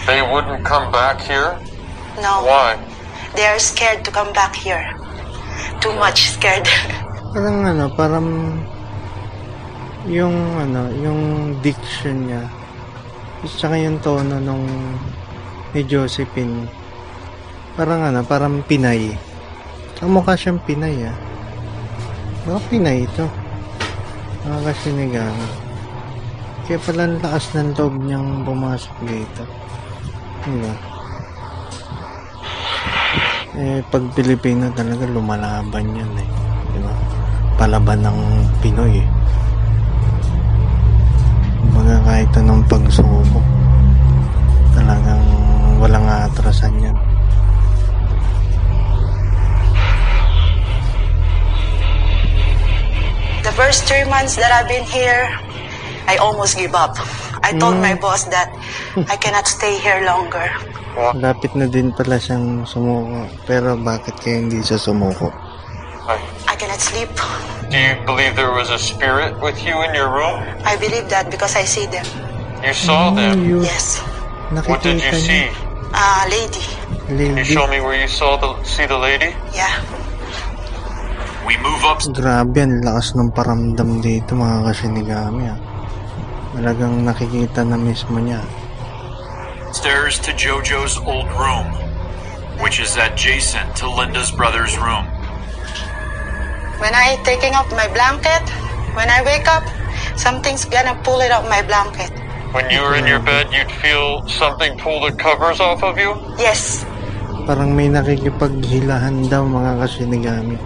They 0.10 0.26
wouldn't 0.26 0.66
come 0.66 0.92
back 0.92 1.22
here. 1.22 1.54
No. 2.18 2.42
Why? 2.50 2.82
They 3.36 3.46
are 3.46 3.60
scared 3.60 4.04
to 4.06 4.12
come 4.12 4.34
back 4.34 4.56
here. 4.56 4.82
Too 5.82 5.94
much 5.94 6.34
scared. 6.34 6.66
Parang 7.36 7.62
ano, 7.62 7.94
parang 7.94 8.65
yung 10.06 10.38
ano, 10.62 10.90
yung 11.02 11.22
diction 11.66 12.30
niya. 12.30 12.46
Tsaka 13.46 13.78
yung 13.78 13.98
tono 14.02 14.38
nung 14.38 14.66
ni 15.74 15.82
Josephine. 15.84 16.70
Parang 17.76 18.14
ano, 18.14 18.22
parang 18.24 18.62
Pinay. 18.64 19.12
Ang 20.00 20.12
mukha 20.16 20.38
siyang 20.38 20.62
Pinay 20.64 21.10
ah. 21.10 21.18
Baka 22.46 22.62
Pinay 22.70 23.04
ito. 23.04 23.26
Mga 24.46 24.60
kasinigang. 24.72 25.40
Kaya 26.66 26.78
pala 26.82 27.02
ang 27.06 27.18
lakas 27.22 27.46
ng 27.58 27.70
loob 27.78 27.94
niyang 27.98 28.46
pumasok 28.46 28.96
dito. 29.06 29.44
Diba? 30.46 30.74
Eh, 33.56 33.80
pag 33.90 34.04
Pilipino 34.14 34.70
talaga 34.74 35.10
lumalaban 35.10 35.86
yan 35.98 36.14
eh. 36.22 36.30
Diba? 36.74 36.94
Palaban 37.58 38.06
ng 38.06 38.20
Pinoy 38.62 39.02
eh. 39.02 39.25
Kumbaga 41.86 42.02
kahit 42.02 42.34
anong 42.42 42.66
pagsuko, 42.66 43.40
talagang 44.74 45.22
walang 45.78 46.02
atrasan 46.10 46.74
yan. 46.82 46.98
The 53.46 53.54
first 53.54 53.86
three 53.86 54.02
months 54.10 54.34
that 54.42 54.50
I've 54.50 54.66
been 54.66 54.82
here, 54.90 55.30
I 56.10 56.18
almost 56.18 56.58
give 56.58 56.74
up. 56.74 56.98
I 57.46 57.54
told 57.54 57.78
my 57.78 57.94
boss 57.94 58.26
that 58.34 58.50
I 59.14 59.14
cannot 59.22 59.46
stay 59.46 59.78
here 59.78 60.02
longer. 60.10 60.50
Lapit 61.14 61.54
na 61.54 61.70
din 61.70 61.94
pala 61.94 62.18
siyang 62.18 62.66
sumuko. 62.66 63.30
Pero 63.46 63.78
bakit 63.78 64.18
kaya 64.26 64.42
hindi 64.42 64.66
siya 64.66 64.82
sumuko? 64.82 65.30
I 66.56 66.58
cannot 66.58 66.80
sleep. 66.80 67.12
Do 67.68 67.76
you 67.76 68.00
believe 68.08 68.40
there 68.40 68.56
was 68.56 68.72
a 68.72 68.80
spirit 68.80 69.36
with 69.44 69.60
you 69.60 69.76
in 69.84 69.92
your 69.92 70.08
room? 70.08 70.40
I 70.64 70.80
believe 70.80 71.12
that 71.12 71.28
because 71.28 71.52
I 71.52 71.68
see 71.68 71.84
them. 71.92 72.08
You 72.64 72.72
saw 72.72 73.12
them. 73.12 73.44
Yes. 73.60 74.00
What 74.64 74.80
did 74.80 75.04
you 75.04 75.12
see? 75.20 75.52
niya. 75.52 75.92
Ah, 75.92 76.24
lady. 76.32 76.64
Can 77.12 77.20
you 77.20 77.36
Lady. 77.36 77.44
show 77.44 77.68
me 77.68 77.84
where 77.84 78.00
you 78.00 78.08
saw 78.08 78.40
the 78.40 78.56
see 78.64 78.88
the 78.88 78.96
lady? 78.96 79.36
Yeah. 79.52 79.68
We 81.44 81.60
move 81.60 81.84
up 81.84 82.00
Grabe, 82.16 82.64
ang 82.64 82.80
lakas 82.88 83.20
ng 83.20 83.36
paramdam 83.36 84.00
dito 84.00 84.32
mga 84.40 84.72
kasinigami 84.72 85.52
ah. 85.52 85.60
Talagang 86.56 87.04
nakikita 87.04 87.68
na 87.68 87.76
mismo 87.76 88.16
niya. 88.24 88.40
stairs 89.76 90.24
to 90.24 90.32
Jojo's 90.32 90.96
old 91.04 91.28
room, 91.36 91.68
which 92.64 92.80
is 92.80 92.96
adjacent 92.96 93.76
to 93.76 93.92
Linda's 93.92 94.32
brother's 94.32 94.80
room. 94.80 95.04
When 96.76 96.92
I 96.92 97.16
taking 97.24 97.56
off 97.56 97.72
my 97.72 97.88
blanket, 97.96 98.44
when 99.00 99.08
I 99.08 99.24
wake 99.24 99.48
up, 99.48 99.64
something's 100.20 100.68
gonna 100.68 100.96
pull 101.08 101.24
it 101.24 101.32
off 101.32 101.48
my 101.48 101.64
blanket. 101.64 102.12
When 102.52 102.68
you 102.72 102.84
were 102.84 102.96
in 103.00 103.08
your 103.08 103.24
bed, 103.24 103.52
you'd 103.52 103.72
feel 103.84 104.24
something 104.28 104.76
pull 104.80 105.04
the 105.04 105.16
covers 105.16 105.64
off 105.64 105.84
of 105.84 105.96
you? 105.96 106.16
Yes. 106.36 106.84
Parang 107.48 107.76
may 107.76 107.88
nakikipaghilahan 107.88 109.28
daw 109.28 109.44
mga 109.44 109.88
kasinigami. 109.88 110.60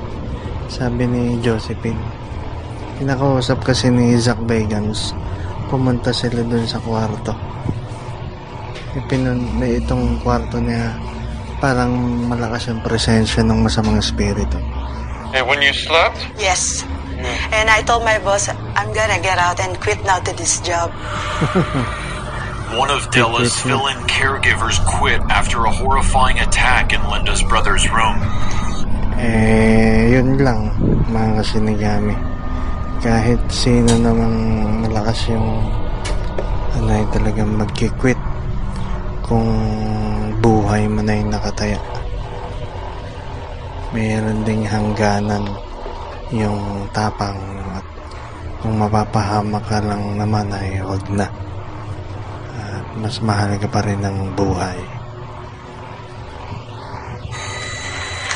Sabi 0.69 1.05
ni 1.05 1.37
Josephine. 1.41 2.01
Kinakausap 2.97 3.61
kasi 3.65 3.89
ni 3.89 4.17
Zach 4.17 4.37
Bagans. 4.45 5.13
Pumunta 5.69 6.09
sila 6.09 6.41
dun 6.41 6.65
sa 6.65 6.81
kwarto. 6.81 7.33
Ipinun, 8.97 9.61
may 9.61 9.77
itong 9.77 10.17
kwarto 10.25 10.57
niya 10.57 10.97
parang 11.61 11.91
malakas 12.25 12.71
yung 12.71 12.81
presensya 12.81 13.45
ng 13.45 13.61
masamang 13.61 14.01
espiritu. 14.01 14.57
And 15.33 15.45
when 15.47 15.61
you 15.61 15.73
slept? 15.73 16.17
Yes. 16.37 16.83
And 17.51 17.69
I 17.69 17.83
told 17.83 18.03
my 18.03 18.17
boss, 18.19 18.49
I'm 18.49 18.93
gonna 18.93 19.21
get 19.21 19.37
out 19.37 19.59
and 19.59 19.79
quit 19.79 20.01
now 20.03 20.19
to 20.19 20.31
this 20.35 20.61
job. 20.61 20.89
One 22.73 22.89
of 22.89 23.09
Della's 23.11 23.59
fill-in 23.59 23.97
caregivers 24.05 24.77
quit 24.85 25.19
after 25.29 25.65
a 25.65 25.71
horrifying 25.71 26.39
attack 26.39 26.93
in 26.93 27.01
Linda's 27.09 27.43
brother's 27.43 27.89
room. 27.89 28.17
Eh, 29.19 30.15
yun 30.15 30.37
lang, 30.39 30.71
mga 31.11 31.43
kasinigami. 31.43 32.15
Kahit 33.03 33.41
sino 33.51 33.99
namang 33.99 34.85
malakas 34.85 35.27
yung 35.27 35.65
ano 36.77 36.89
ay 36.93 37.05
talagang 37.11 37.51
magkikwit 37.57 38.17
kung 39.25 39.49
buhay 40.39 40.87
mo 40.87 41.03
na 41.03 41.13
yung 41.19 41.33
nakataya. 41.33 41.77
Mayroon 43.89 44.45
ding 44.45 44.61
hangganan 44.61 45.49
yung 46.29 46.85
tapang 46.93 47.41
at 47.73 47.85
kung 48.61 48.77
mapapahamak 48.77 49.65
ka 49.65 49.81
lang 49.81 50.13
naman 50.13 50.45
ay 50.53 50.77
wag 50.85 51.01
na. 51.09 51.25
At 52.53 52.85
mas 53.01 53.17
mahalaga 53.17 53.65
pa 53.65 53.81
rin 53.81 54.05
ang 54.05 54.37
buhay. 54.37 54.77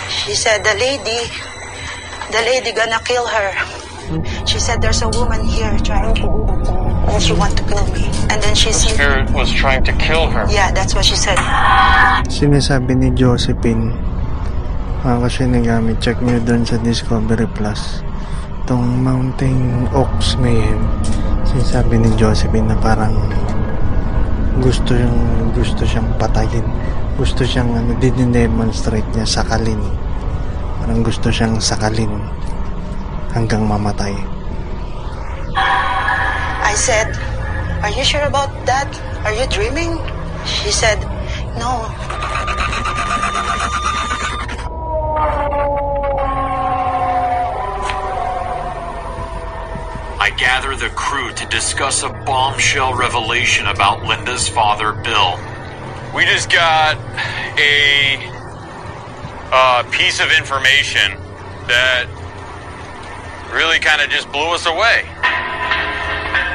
She 0.10 0.34
said, 0.34 0.64
the 0.66 0.74
lady, 0.80 1.22
the 2.32 2.42
lady 2.48 2.72
gonna 2.72 2.98
kill 3.06 3.28
her. 3.28 3.52
She 4.48 4.58
said, 4.58 4.82
there's 4.82 5.04
a 5.04 5.12
woman 5.14 5.44
here 5.46 5.78
trying 5.84 6.16
to 6.16 6.22
do 6.24 6.28
me. 6.32 6.66
And 7.14 7.22
she 7.22 7.34
want 7.36 7.54
to 7.60 7.64
kill 7.68 7.86
me. 7.94 8.10
And 8.32 8.42
then 8.42 8.56
she 8.56 8.72
said, 8.72 8.96
Spirit 8.96 9.30
was 9.36 9.52
trying 9.52 9.84
to 9.84 9.94
kill 10.02 10.32
her. 10.32 10.48
yeah, 10.50 10.72
that's 10.72 10.96
what 10.96 11.06
she 11.06 11.14
said. 11.20 11.38
sinasabi 12.32 12.96
ni 12.98 13.10
Josephine 13.14 13.94
mga 15.04 15.20
kasinigami 15.20 15.92
check 16.00 16.16
nyo 16.24 16.40
doon 16.48 16.64
sa 16.64 16.80
Discovery 16.80 17.44
Plus 17.52 18.00
itong 18.64 19.04
Mountain 19.04 19.84
Oaks 19.92 20.40
Mayhem 20.40 20.80
sinasabi 21.44 22.00
ni 22.00 22.08
Josephine 22.16 22.72
na 22.72 22.80
parang 22.80 23.12
gusto 24.64 24.96
siyang 24.96 25.52
gusto 25.52 25.84
siyang 25.84 26.08
patayin 26.16 26.64
gusto 27.20 27.44
siyang 27.44 27.68
ano 27.76 27.92
dinemonstrate 28.00 29.04
niya 29.12 29.28
sakalin 29.28 29.84
parang 30.80 31.04
gusto 31.04 31.28
siyang 31.28 31.60
sakalin 31.60 32.24
hanggang 33.36 33.68
mamatay 33.68 34.16
I 36.64 36.80
said, 36.80 37.12
are 37.84 37.92
you 37.92 38.02
sure 38.08 38.24
about 38.24 38.50
that? 38.66 38.90
Are 39.28 39.36
you 39.36 39.46
dreaming? 39.52 40.00
She 40.42 40.74
said, 40.74 40.98
no. 41.60 41.86
I 50.20 50.30
gather 50.38 50.76
the 50.76 50.90
crew 50.90 51.32
to 51.34 51.46
discuss 51.48 52.04
a 52.04 52.10
bombshell 52.10 52.94
revelation 52.96 53.68
about 53.68 54.04
Linda's 54.04 54.48
father, 54.48 54.94
Bill. 54.94 55.38
We 56.16 56.26
just 56.26 56.52
got 56.52 56.98
a 57.58 58.30
piece 59.92 60.20
of 60.20 60.32
information 60.32 61.18
that 61.68 62.08
really 63.54 63.80
kind 63.80 64.02
of 64.02 64.10
just 64.10 64.32
blew 64.32 64.54
us 64.54 64.66
away. 64.66 65.06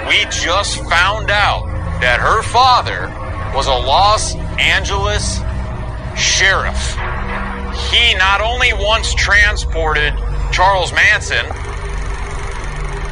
We 0.09 0.25
just 0.31 0.79
found 0.89 1.31
out 1.31 1.67
that 2.01 2.19
her 2.21 2.43
father 2.43 3.09
was 3.55 3.67
a 3.67 3.73
Los 3.73 4.35
Angeles 4.59 5.41
sheriff. 6.17 6.97
He 7.91 8.15
not 8.15 8.41
only 8.41 8.73
once 8.73 9.15
transported 9.15 10.15
Charles 10.53 10.93
Manson, 10.93 11.47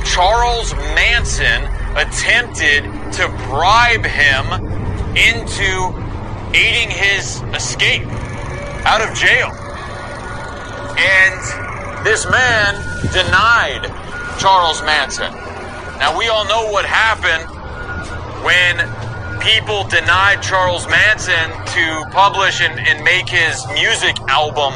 Charles 0.04 0.74
Manson 0.94 1.64
attempted 1.96 2.84
to 3.12 3.28
bribe 3.48 4.04
him 4.04 4.44
into 5.16 5.92
aiding 6.54 6.90
his 6.90 7.42
escape 7.54 8.06
out 8.84 9.00
of 9.00 9.14
jail. 9.14 9.50
And 10.98 12.04
this 12.06 12.24
man 12.30 12.74
denied 13.12 13.90
Charles 14.38 14.82
Manson. 14.82 15.32
Now, 15.98 16.16
we 16.16 16.28
all 16.28 16.44
know 16.46 16.70
what 16.70 16.84
happened 16.84 17.44
when 18.44 18.76
people 19.46 19.84
denied 19.84 20.42
Charles 20.42 20.88
Manson 20.88 21.50
to 21.50 22.04
publish 22.10 22.60
and, 22.60 22.80
and 22.80 23.04
make 23.04 23.28
his 23.28 23.64
music 23.74 24.18
album. 24.26 24.74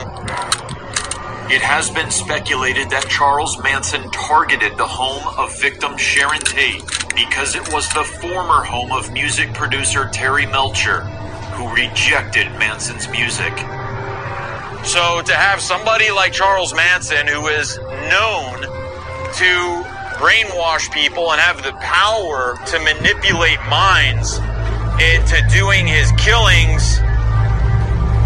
It 1.51 1.61
has 1.61 1.91
been 1.91 2.09
speculated 2.13 2.89
that 2.91 3.09
Charles 3.09 3.61
Manson 3.65 4.09
targeted 4.13 4.77
the 4.79 4.87
home 4.87 5.27
of 5.37 5.61
victim 5.61 5.97
Sharon 5.97 6.41
Tate 6.43 6.85
because 7.17 7.57
it 7.57 7.73
was 7.73 7.89
the 7.95 8.05
former 8.05 8.63
home 8.63 8.93
of 8.93 9.13
music 9.13 9.53
producer 9.55 10.09
Terry 10.13 10.47
Melcher, 10.47 11.01
who 11.59 11.69
rejected 11.75 12.47
Manson's 12.53 13.09
music. 13.09 13.53
So 14.87 15.21
to 15.23 15.35
have 15.35 15.61
somebody 15.61 16.13
like 16.13 16.33
Charles 16.33 16.73
Manson, 16.75 17.27
who 17.27 17.49
is 17.49 17.77
known 17.77 18.61
to 18.63 19.85
brainwash 20.23 20.93
people 20.93 21.33
and 21.33 21.41
have 21.41 21.65
the 21.65 21.73
power 21.81 22.55
to 22.67 22.79
manipulate 22.79 23.59
minds 23.69 24.39
into 25.01 25.41
doing 25.49 25.87
his 25.87 26.13
killings, 26.13 27.01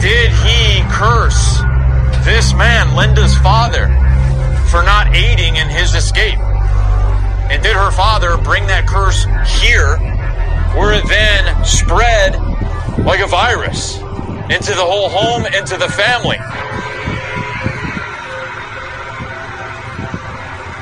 did 0.02 0.30
he 0.42 0.82
curse 0.90 1.58
this 2.24 2.52
man, 2.54 2.96
Linda's 2.96 3.36
father, 3.38 3.86
for 4.68 4.82
not 4.82 5.14
aiding 5.14 5.56
in 5.56 5.68
his 5.68 5.94
escape? 5.94 6.38
And 7.48 7.62
did 7.62 7.74
her 7.74 7.90
father 7.92 8.36
bring 8.38 8.66
that 8.66 8.86
curse 8.86 9.24
here, 9.62 9.98
where 10.74 10.94
it 10.94 11.06
then 11.06 11.64
spread 11.64 12.34
like 13.06 13.20
a 13.20 13.26
virus 13.26 13.98
into 14.50 14.74
the 14.74 14.84
whole 14.84 15.08
home, 15.08 15.46
into 15.46 15.76
the 15.76 15.88
family? 15.88 16.38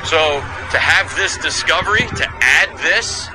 So 0.09 0.41
to 0.71 0.79
have 0.79 1.13
this 1.15 1.37
discovery, 1.37 2.07
to 2.17 2.27
add 2.41 2.69
this 2.79 3.29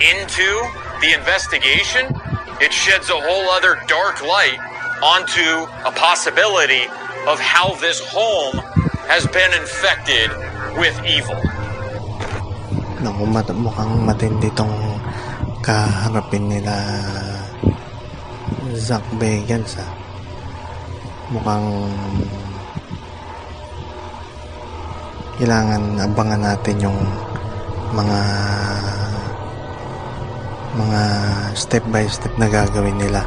into 0.00 0.60
the 1.00 1.16
investigation, 1.16 2.06
it 2.60 2.72
sheds 2.72 3.08
a 3.08 3.16
whole 3.16 3.48
other 3.50 3.80
dark 3.88 4.20
light 4.20 4.60
onto 5.00 5.64
a 5.88 5.92
possibility 5.96 6.84
of 7.26 7.40
how 7.40 7.74
this 7.80 8.00
home 8.04 8.60
has 9.08 9.26
been 9.32 9.52
infected 9.56 10.28
with 10.76 10.94
evil. 11.08 11.36
Naku, 13.00 13.24
mat- 13.24 13.56
mukhang 13.56 14.04
matindi 14.04 14.52
tong 14.52 14.72
kaharapin 15.64 16.52
nila 16.52 16.76
Zach 18.76 19.02
Bagans 19.16 19.80
ah. 19.80 19.90
Mukhang 21.32 21.64
kailangan 25.40 25.96
abangan 25.96 26.40
natin 26.44 26.76
yung 26.84 27.00
mga 27.96 28.20
mga 30.76 31.02
step 31.58 31.82
by 31.90 32.06
step 32.06 32.30
na 32.38 32.46
gagawin 32.46 32.94
nila 32.94 33.26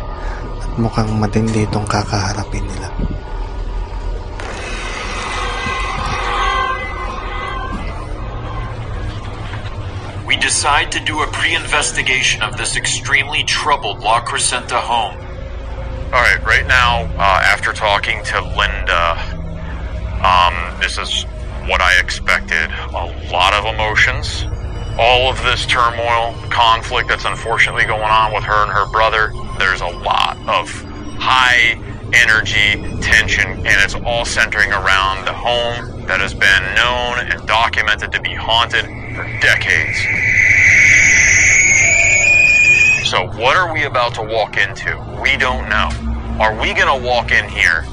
at 0.64 0.72
mukhang 0.80 1.12
matindi 1.20 1.68
itong 1.68 1.84
kakaharapin 1.84 2.64
nila. 2.64 2.88
We 10.24 10.40
decide 10.40 10.90
to 10.96 11.02
do 11.04 11.20
a 11.22 11.28
pre-investigation 11.30 12.42
of 12.42 12.56
this 12.56 12.80
extremely 12.80 13.44
troubled 13.44 14.00
La 14.00 14.24
Crescenta 14.24 14.80
home. 14.80 15.20
All 16.14 16.22
right, 16.22 16.42
right 16.46 16.66
now, 16.66 17.10
uh, 17.18 17.42
after 17.44 17.74
talking 17.74 18.24
to 18.32 18.38
Linda, 18.56 19.18
um, 20.24 20.56
this 20.80 20.98
is 20.98 21.26
what 21.68 21.82
I 21.82 22.00
expected. 22.00 22.72
A 22.94 23.06
lot 23.32 23.54
of 23.54 23.66
emotions, 23.66 24.46
all 24.98 25.30
of 25.30 25.42
this 25.44 25.66
turmoil, 25.66 26.36
conflict 26.50 27.10
that's 27.10 27.26
unfortunately 27.26 27.86
going 27.86 28.02
on 28.02 28.34
with 28.34 28.44
her 28.44 28.64
and 28.64 28.72
her 28.72 28.90
brother. 28.92 29.34
There's 29.58 29.82
a 29.82 29.88
lot 29.88 30.38
of 30.48 30.70
high 31.18 31.80
energy, 32.14 33.02
tension, 33.02 33.50
and 33.50 33.68
it's 33.82 33.96
all 33.96 34.26
centering 34.26 34.72
around 34.72 35.26
the 35.26 35.34
home 35.34 36.06
that 36.06 36.20
has 36.20 36.34
been 36.34 36.64
known 36.76 37.20
and 37.28 37.48
documented 37.48 38.12
to 38.12 38.22
be 38.22 38.34
haunted 38.34 38.86
for 39.16 39.24
decades. 39.42 39.98
So, 43.10 43.28
what 43.40 43.56
are 43.56 43.74
we 43.74 43.84
about 43.84 44.14
to 44.16 44.22
walk 44.22 44.58
into? 44.58 44.98
We 45.22 45.38
don't 45.38 45.70
know. 45.70 45.90
Are 46.40 46.60
we 46.60 46.74
going 46.74 47.02
to 47.02 47.08
walk 47.08 47.32
in 47.32 47.48
here 47.50 47.86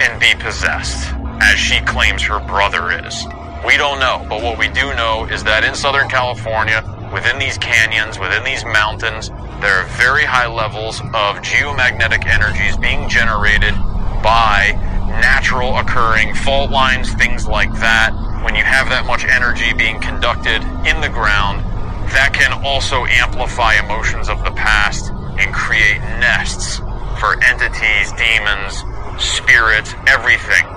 and 0.00 0.20
be 0.20 0.34
possessed, 0.42 1.12
as 1.40 1.58
she 1.58 1.80
claims 1.80 2.22
her 2.22 2.40
brother 2.40 2.90
is? 3.04 3.26
We 3.64 3.76
don't 3.76 3.98
know. 3.98 4.24
But 4.28 4.42
what 4.42 4.58
we 4.58 4.68
do 4.68 4.94
know 4.94 5.26
is 5.30 5.44
that 5.44 5.64
in 5.64 5.74
Southern 5.74 6.08
California, 6.08 6.82
within 7.12 7.38
these 7.38 7.58
canyons, 7.58 8.18
within 8.18 8.44
these 8.44 8.64
mountains, 8.64 9.30
there 9.60 9.80
are 9.80 9.86
very 9.96 10.24
high 10.24 10.46
levels 10.46 11.00
of 11.00 11.40
geomagnetic 11.40 12.26
energies 12.26 12.76
being 12.76 13.08
generated 13.08 13.74
by 14.22 14.72
natural 15.20 15.76
occurring 15.78 16.34
fault 16.34 16.70
lines, 16.70 17.12
things 17.14 17.46
like 17.46 17.72
that. 17.74 18.12
When 18.44 18.54
you 18.54 18.64
have 18.64 18.88
that 18.90 19.06
much 19.06 19.24
energy 19.24 19.72
being 19.72 20.00
conducted 20.00 20.62
in 20.84 21.00
the 21.00 21.08
ground, 21.08 21.64
that 22.12 22.32
can 22.32 22.52
also 22.64 23.06
amplify 23.06 23.74
emotions 23.74 24.28
of 24.28 24.44
the 24.44 24.52
past 24.52 25.10
and 25.38 25.52
create 25.54 25.98
nests 26.20 26.78
for 27.18 27.42
entities, 27.42 28.12
demons, 28.12 28.84
spirits, 29.18 29.94
everything. 30.06 30.75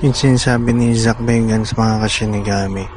Yung 0.00 0.16
sinasabi 0.16 0.72
ni 0.72 0.96
Zach 0.96 1.20
Bagans 1.20 1.76
mga 1.76 2.00
kasinigami, 2.00 2.88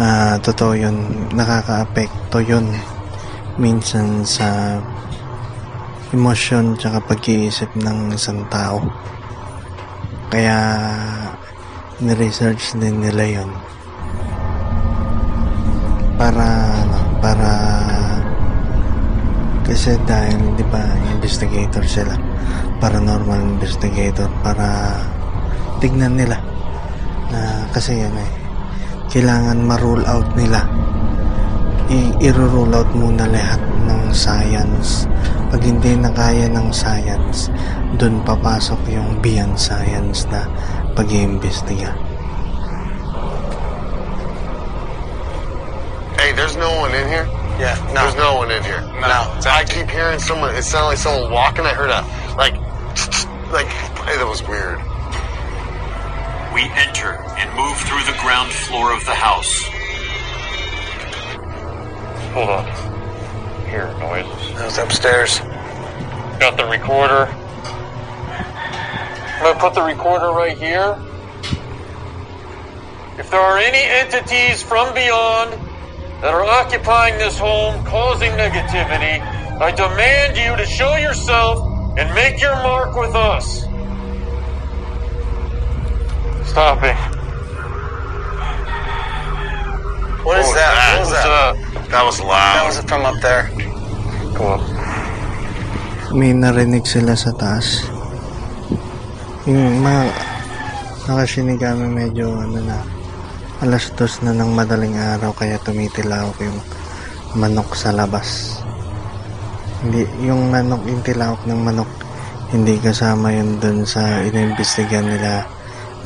ah 0.00 0.40
totoo 0.40 0.72
yun, 0.72 0.96
nakaka-apekto 1.36 2.40
yun 2.40 2.72
minsan 3.60 4.24
sa 4.24 4.80
emosyon 6.08 6.80
tsaka 6.80 7.04
pag-iisip 7.04 7.68
ng 7.76 8.16
isang 8.16 8.48
tao. 8.48 8.80
Kaya 10.32 10.56
ni-research 12.00 12.80
din 12.80 13.04
nila 13.04 13.44
yun 13.44 13.50
para 16.16 16.48
ano, 16.80 16.98
para 17.20 17.52
kasi 19.68 20.00
dahil 20.08 20.56
di 20.56 20.64
ba 20.64 20.80
investigator 21.12 21.84
sila 21.84 22.16
paranormal 22.80 23.60
investigator 23.60 24.32
para 24.40 24.96
tignan 25.80 26.12
nila 26.14 26.36
na 27.32 27.64
kasi 27.72 27.96
yan 27.96 28.12
eh 28.12 28.30
kailangan 29.10 29.58
ma-rule 29.64 30.04
out 30.06 30.28
nila 30.36 30.62
i-rule 32.22 32.70
out 32.70 32.86
muna 32.94 33.26
lahat 33.26 33.58
ng 33.88 34.14
science 34.14 35.10
pag 35.50 35.64
hindi 35.66 35.98
na 35.98 36.12
kaya 36.14 36.46
ng 36.46 36.70
science 36.70 37.50
dun 37.98 38.22
papasok 38.22 38.78
yung 38.86 39.18
beyond 39.18 39.58
science 39.58 40.28
na 40.30 40.46
pag-iimbestiga 40.94 41.90
Hey, 46.20 46.36
there's 46.36 46.54
no 46.60 46.68
one 46.76 46.92
in 46.92 47.08
here. 47.08 47.24
Yeah, 47.56 47.80
no. 47.96 48.04
There's 48.04 48.20
no 48.20 48.36
one 48.36 48.52
in 48.52 48.60
here. 48.62 48.84
No, 49.00 49.32
it's 49.40 49.48
I 49.48 49.64
keep 49.64 49.88
hearing 49.88 50.20
someone. 50.20 50.54
It 50.54 50.62
sounded 50.62 50.94
like 50.94 51.00
someone 51.00 51.32
walking. 51.32 51.64
I 51.64 51.72
heard 51.72 51.88
a 51.88 52.04
like, 52.36 52.54
like 53.56 53.66
hey, 54.04 54.20
that 54.20 54.28
was 54.28 54.44
weird. 54.44 54.76
We 56.54 56.62
enter 56.74 57.12
and 57.38 57.54
move 57.56 57.78
through 57.78 58.04
the 58.04 58.18
ground 58.20 58.50
floor 58.50 58.92
of 58.92 59.04
the 59.04 59.14
house. 59.14 59.62
Hold 62.32 62.50
on. 62.50 63.66
Hear 63.68 63.86
noises. 63.98 64.54
That 64.54 64.64
was 64.64 64.78
upstairs. 64.78 65.38
Got 66.40 66.56
the 66.56 66.66
recorder. 66.66 67.26
I'm 69.40 69.42
gonna 69.42 69.60
put 69.60 69.74
the 69.74 69.82
recorder 69.82 70.28
right 70.32 70.58
here. 70.58 70.98
If 73.16 73.30
there 73.30 73.40
are 73.40 73.58
any 73.58 73.82
entities 73.82 74.62
from 74.62 74.92
beyond 74.92 75.52
that 76.20 76.34
are 76.34 76.44
occupying 76.44 77.16
this 77.18 77.38
home, 77.38 77.84
causing 77.84 78.32
negativity, 78.32 79.20
I 79.60 79.70
demand 79.70 80.36
you 80.36 80.56
to 80.56 80.66
show 80.66 80.96
yourself 80.96 81.96
and 81.96 82.12
make 82.14 82.40
your 82.40 82.56
mark 82.56 82.96
with 82.96 83.14
us. 83.14 83.69
Stopping. 86.50 86.98
What 90.26 90.42
is 90.42 90.50
that? 90.52 90.72
What 90.74 91.00
was 91.00 91.10
that? 91.14 91.26
uh, 91.30 91.52
That 91.90 92.02
was 92.04 92.18
That 92.18 92.26
loud. 92.26 92.66
was 92.66 92.78
from 92.90 93.02
up 93.06 93.18
there. 93.22 93.46
Go 94.34 94.58
up. 94.58 94.62
may 96.10 96.34
narinig 96.34 96.82
sila 96.90 97.14
sa 97.14 97.30
taas. 97.30 97.86
Yung 99.46 99.78
mga 99.78 100.10
nakasinigami 101.06 101.86
medyo 101.86 102.34
ano 102.34 102.58
na 102.58 102.82
alas 103.62 103.94
dos 103.94 104.18
na 104.26 104.34
ng 104.34 104.50
madaling 104.50 104.98
araw 104.98 105.30
kaya 105.30 105.54
tumitilawak 105.62 106.34
yung 106.42 106.58
manok 107.38 107.78
sa 107.78 107.94
labas. 107.94 108.58
Hindi, 109.86 110.02
yung 110.20 110.50
manok, 110.50 110.82
yung 110.82 111.02
tilawak 111.06 111.46
ng 111.46 111.62
manok 111.62 111.88
hindi 112.50 112.74
kasama 112.82 113.30
yun 113.30 113.62
dun 113.62 113.86
sa 113.86 114.02
inimbestigan 114.26 115.06
nila 115.06 115.46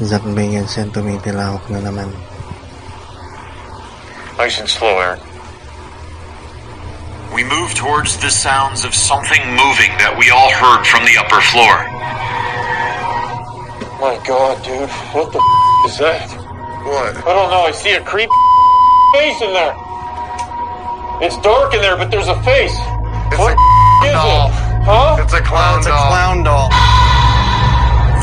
Zak 0.02 0.26
Bagans 0.26 0.74
yan 0.74 0.90
tumitilawak 0.90 1.62
na 1.70 1.78
naman. 1.78 2.10
Nice 4.34 4.58
and 4.58 4.66
slow, 4.68 4.98
Aaron. 4.98 5.22
We 7.30 7.46
move 7.46 7.74
towards 7.78 8.18
the 8.18 8.30
sounds 8.30 8.82
of 8.82 8.94
something 8.94 9.42
moving 9.54 9.94
that 10.02 10.14
we 10.18 10.30
all 10.34 10.50
heard 10.50 10.82
from 10.86 11.06
the 11.06 11.14
upper 11.18 11.38
floor. 11.54 11.74
My 14.02 14.18
God, 14.26 14.58
dude, 14.66 14.90
what 15.14 15.30
the 15.30 15.38
is 15.86 15.98
that? 16.02 16.26
What? 16.82 17.14
I 17.22 17.30
don't 17.30 17.50
know. 17.50 17.64
I 17.66 17.72
see 17.72 17.94
a 17.94 18.02
creepy 18.02 18.34
face 19.14 19.38
in 19.42 19.54
there. 19.54 19.74
It's 21.22 21.38
dark 21.42 21.74
in 21.74 21.80
there, 21.80 21.96
but 21.96 22.10
there's 22.10 22.28
a 22.28 22.38
face. 22.42 22.74
It's 23.30 23.38
what 23.38 23.54
a 23.54 24.06
is 24.06 24.14
doll. 24.14 24.50
it? 24.50 24.54
Huh? 24.84 25.16
It's 25.22 25.32
a 25.32 25.40
clown 25.40 25.78
It's 25.78 25.86
a 25.86 25.94
clown 25.94 26.42
doll. 26.42 26.68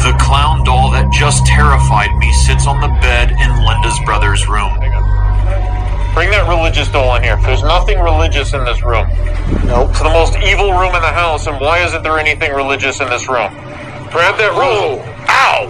The 0.02 0.18
clown 0.18 0.64
doll 0.64 0.90
that 0.92 1.14
just 1.14 1.46
terrified 1.46 2.10
me 2.18 2.34
sits 2.34 2.66
on 2.66 2.82
the 2.82 2.90
bed 3.06 3.32
in 3.38 3.50
Linda's 3.64 4.00
brother's 4.04 4.48
room. 4.48 4.74
Bring 6.18 6.34
that 6.34 6.50
religious 6.50 6.90
doll 6.90 7.16
in 7.16 7.24
here. 7.24 7.38
There's 7.46 7.62
nothing 7.62 8.00
religious 8.00 8.54
in 8.54 8.66
this 8.66 8.82
room. 8.84 9.08
Nope. 9.64 9.92
It's 9.92 10.02
the 10.02 10.10
most 10.10 10.36
evil 10.42 10.74
room 10.74 10.96
in 10.96 11.02
the 11.06 11.14
house, 11.14 11.46
and 11.46 11.62
why 11.62 11.86
isn't 11.86 12.02
there 12.02 12.18
anything 12.18 12.52
religious 12.52 13.00
in 13.00 13.10
this 13.10 13.30
room? 13.30 13.54
Grab 14.10 14.42
that 14.42 14.52
Whoa! 14.58 14.98
room. 14.98 15.06
Ow! 15.30 15.70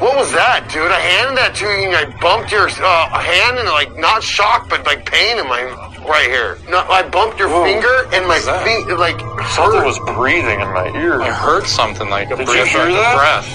What 0.00 0.16
was 0.16 0.32
that, 0.32 0.64
dude? 0.72 0.90
I 0.90 0.98
handed 0.98 1.36
that 1.36 1.54
to 1.60 1.66
you 1.68 1.92
and 1.92 1.94
I 1.94 2.08
bumped 2.18 2.50
your 2.50 2.66
uh, 2.66 3.20
hand 3.20 3.58
and 3.58 3.68
like 3.68 3.94
not 3.94 4.22
shock, 4.22 4.70
but 4.70 4.86
like 4.86 5.04
pain 5.04 5.36
in 5.38 5.46
my 5.46 5.60
right 6.06 6.28
here. 6.28 6.58
No, 6.68 6.78
I 6.88 7.02
bumped 7.08 7.38
your 7.38 7.48
Whoa, 7.48 7.64
finger 7.64 8.06
and 8.12 8.26
my 8.26 8.36
was 8.40 8.46
that? 8.46 8.64
feet 8.64 8.86
like 8.96 9.18
Something 9.54 9.80
hurt. 9.80 9.86
was 9.86 9.98
breathing 10.16 10.60
in 10.60 10.70
my 10.72 10.88
ear. 10.96 11.20
I 11.20 11.30
heard 11.30 11.66
something 11.66 12.08
like 12.08 12.30
a 12.30 12.36
Did 12.36 12.46
breath, 12.46 12.56
you 12.58 12.64
hear 12.66 12.88
like 12.88 12.94
a 12.94 13.04
that? 13.04 13.16
breath. 13.16 13.48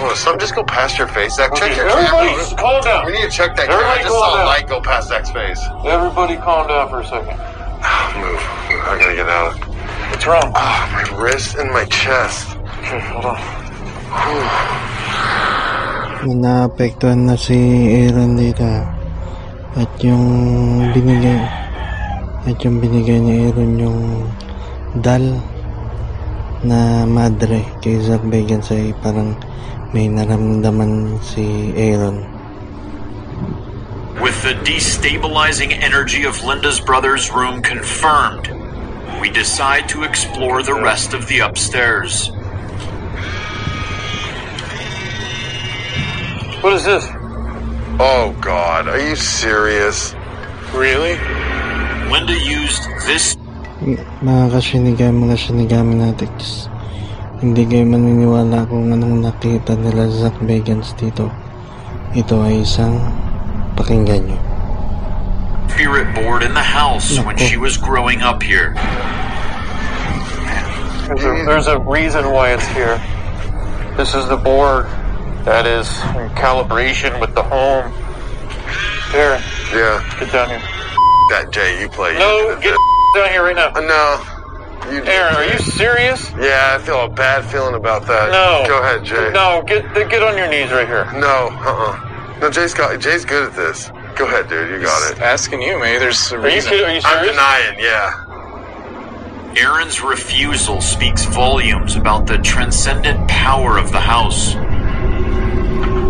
Oh, 0.00 0.14
some 0.14 0.38
just 0.38 0.54
go 0.54 0.62
past 0.64 0.98
your 0.98 1.08
face. 1.08 1.34
Zak, 1.36 1.54
check 1.56 1.72
Okay, 1.72 1.76
your 1.76 1.88
everybody, 1.88 2.28
camera. 2.36 2.56
calm 2.60 2.80
down. 2.84 3.06
We 3.06 3.12
need 3.12 3.24
to 3.24 3.30
check 3.32 3.56
that 3.56 3.66
camera. 3.68 3.88
I 3.88 3.96
just 4.04 4.08
calm 4.12 4.20
saw 4.20 4.34
a 4.34 4.38
down. 4.38 4.46
light 4.46 4.66
go 4.68 4.80
past 4.80 5.08
Zak's 5.08 5.30
face. 5.32 5.60
Everybody 5.84 6.36
calm 6.36 6.68
down 6.68 6.88
for 6.90 7.00
a 7.00 7.06
second. 7.08 7.36
Move. 8.20 8.42
I 8.84 8.96
gotta 9.00 9.16
get 9.16 9.28
out. 9.28 9.54
What's 10.12 10.26
wrong? 10.26 10.52
Ah, 10.54 10.84
my 10.92 11.04
wrist 11.16 11.56
and 11.56 11.70
my 11.72 11.84
chest. 11.86 12.56
Okay, 12.84 13.00
hold 13.00 13.24
on. 13.32 13.40
na 16.28 16.34
naapektuhan 16.68 17.30
na 17.30 17.36
si 17.38 17.54
Aaron 18.04 18.34
dito 18.34 18.66
at 19.78 19.90
yung 20.02 20.90
binigay 20.92 21.38
at 22.46 22.60
yung 22.62 22.78
binigay 22.78 23.18
ni 23.18 23.50
Aaron 23.50 23.72
yung 23.80 24.00
dal 25.02 25.24
na 26.62 27.02
madre 27.06 27.62
kay 27.82 27.98
Zak 28.02 28.22
Bagans 28.26 28.70
ay 28.74 28.94
parang 29.02 29.34
may 29.90 30.06
naramdaman 30.06 31.18
si 31.22 31.72
Aaron 31.74 32.22
With 34.18 34.42
the 34.42 34.58
destabilizing 34.66 35.70
energy 35.78 36.26
of 36.26 36.42
Linda's 36.42 36.82
brother's 36.82 37.30
room 37.30 37.62
confirmed, 37.62 38.50
we 39.22 39.30
decide 39.30 39.88
to 39.90 40.02
explore 40.02 40.62
the 40.62 40.74
rest 40.74 41.14
of 41.14 41.26
the 41.30 41.38
upstairs. 41.38 42.30
What 46.60 46.74
is 46.74 46.84
this? 46.84 47.06
Oh 48.02 48.36
God, 48.40 48.88
are 48.88 48.98
you 48.98 49.14
serious? 49.14 50.14
Really? 50.74 51.14
Linda 52.08 52.34
used 52.34 52.84
this 53.06 53.36
mga 54.24 54.44
kasinigami 54.50 55.28
mga 55.28 55.36
sinigami 55.38 55.94
natin 56.02 56.30
hindi 57.38 57.62
kayo 57.68 57.86
maniniwala 57.86 58.66
kung 58.66 58.90
anong 58.90 59.22
nakita 59.22 59.78
nila 59.78 60.10
Zak 60.10 60.34
Bagans 60.42 60.96
dito 60.98 61.30
ito 62.16 62.34
ay 62.42 62.66
isang 62.66 62.98
pakinggan 63.78 64.26
nyo 64.26 64.48
spirit 65.78 66.12
board 66.12 66.42
in 66.42 66.54
the 66.54 66.60
house 66.60 67.20
when 67.22 67.36
she 67.36 67.56
was 67.56 67.76
growing 67.76 68.20
up 68.20 68.42
here. 68.42 68.74
There's 71.06 71.22
a, 71.22 71.44
there's 71.46 71.66
a 71.68 71.78
reason 71.78 72.32
why 72.32 72.52
it's 72.52 72.66
here. 72.74 72.98
This 73.96 74.12
is 74.12 74.26
the 74.28 74.36
board 74.36 74.86
that 75.44 75.66
is 75.66 75.88
in 76.18 76.30
calibration 76.34 77.20
with 77.20 77.32
the 77.36 77.44
home. 77.44 77.94
Aaron, 79.14 79.40
Yeah, 79.72 80.02
get 80.18 80.32
down 80.32 80.48
here. 80.48 80.77
That 81.30 81.50
Jay, 81.50 81.80
you 81.80 81.88
play. 81.88 82.14
No, 82.18 82.50
you 82.50 82.60
get 82.60 82.76
down 83.14 83.30
here 83.30 83.42
right 83.42 83.56
now. 83.56 83.72
Uh, 83.74 83.80
no. 83.80 84.22
You 84.92 85.02
Aaron, 85.04 85.34
are 85.36 85.44
you 85.44 85.58
serious? 85.58 86.30
Yeah, 86.38 86.76
I 86.78 86.84
feel 86.84 87.04
a 87.04 87.08
bad 87.08 87.44
feeling 87.44 87.74
about 87.74 88.06
that. 88.06 88.30
No. 88.30 88.64
Go 88.66 88.80
ahead, 88.80 89.04
Jay. 89.04 89.30
No, 89.32 89.62
get 89.66 89.92
get 89.94 90.22
on 90.22 90.36
your 90.36 90.48
knees 90.48 90.70
right 90.70 90.86
here. 90.86 91.04
No, 91.12 91.48
uh-uh. 91.52 92.38
No, 92.40 92.50
Jay's 92.50 92.72
got. 92.72 92.98
Jay's 93.00 93.24
good 93.24 93.48
at 93.50 93.54
this. 93.56 93.90
Go 94.16 94.26
ahead, 94.26 94.48
dude. 94.48 94.70
You 94.70 94.80
got 94.80 95.12
it. 95.12 95.18
Asking 95.20 95.60
you, 95.60 95.78
maybe 95.78 95.98
there's 95.98 96.32
a 96.32 96.36
Are 96.36 96.48
you 96.48 96.54
reason. 96.54 96.70
kidding? 96.70 96.86
Are 96.86 96.92
you 96.92 97.00
I'm 97.04 97.26
denying. 97.26 97.78
Yeah. 97.80 98.24
Aaron's 99.56 100.00
refusal 100.02 100.80
speaks 100.80 101.24
volumes 101.24 101.96
about 101.96 102.26
the 102.26 102.38
transcendent 102.38 103.28
power 103.28 103.76
of 103.78 103.90
the 103.92 104.00
house. 104.00 104.54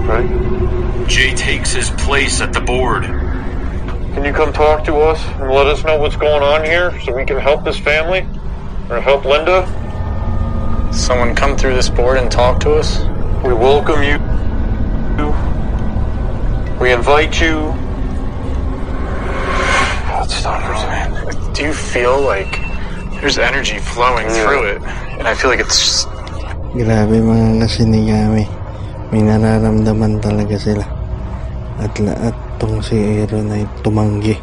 Right. 0.07 1.07
Jay 1.09 1.35
takes 1.35 1.73
his 1.73 1.91
place 1.91 2.41
at 2.41 2.53
the 2.53 2.61
board. 2.61 3.05
Can 4.15 4.25
you 4.25 4.33
come 4.33 4.53
talk 4.53 4.85
to 4.85 4.97
us 4.97 5.23
and 5.41 5.51
let 5.51 5.67
us 5.67 5.85
know 5.85 5.99
what's 5.99 6.17
going 6.17 6.43
on 6.43 6.65
here 6.65 6.99
so 7.01 7.15
we 7.15 7.25
can 7.25 7.39
help 7.39 7.65
this 7.65 7.79
family 7.79 8.27
or 8.91 9.01
help 9.01 9.25
Linda? 9.25 9.67
Someone 10.93 11.35
come 11.35 11.57
through 11.57 11.75
this 11.75 11.89
board 11.89 12.19
and 12.19 12.31
talk 12.31 12.61
to 12.61 12.73
us? 12.73 13.01
We 13.45 13.53
welcome 13.55 14.03
you. 14.03 14.19
We 16.81 16.93
invite 16.93 17.41
you. 17.41 17.75
Let's 20.15 20.35
stop 20.35 20.63
for 20.63 20.79
a. 20.79 21.53
Do 21.53 21.65
you 21.65 21.73
feel 21.73 22.23
like 22.23 22.63
there's 23.21 23.37
energy 23.37 23.79
flowing 23.79 24.29
through 24.29 24.79
it? 24.79 24.83
And 25.19 25.27
I 25.27 25.35
feel 25.35 25.51
like 25.51 25.59
it's 25.59 25.79
just 25.79 26.09
Grabe 26.71 27.19
mga 27.19 27.67
kasinigami. 27.67 28.47
May 29.11 29.27
nararamdaman 29.27 30.23
talaga 30.23 30.55
sila. 30.55 30.87
At 31.83 31.91
lahat 31.99 32.39
tong 32.59 32.83
si 32.83 32.99
Aaron 33.23 33.55
ay 33.55 33.65
tumanggi. 33.81 34.35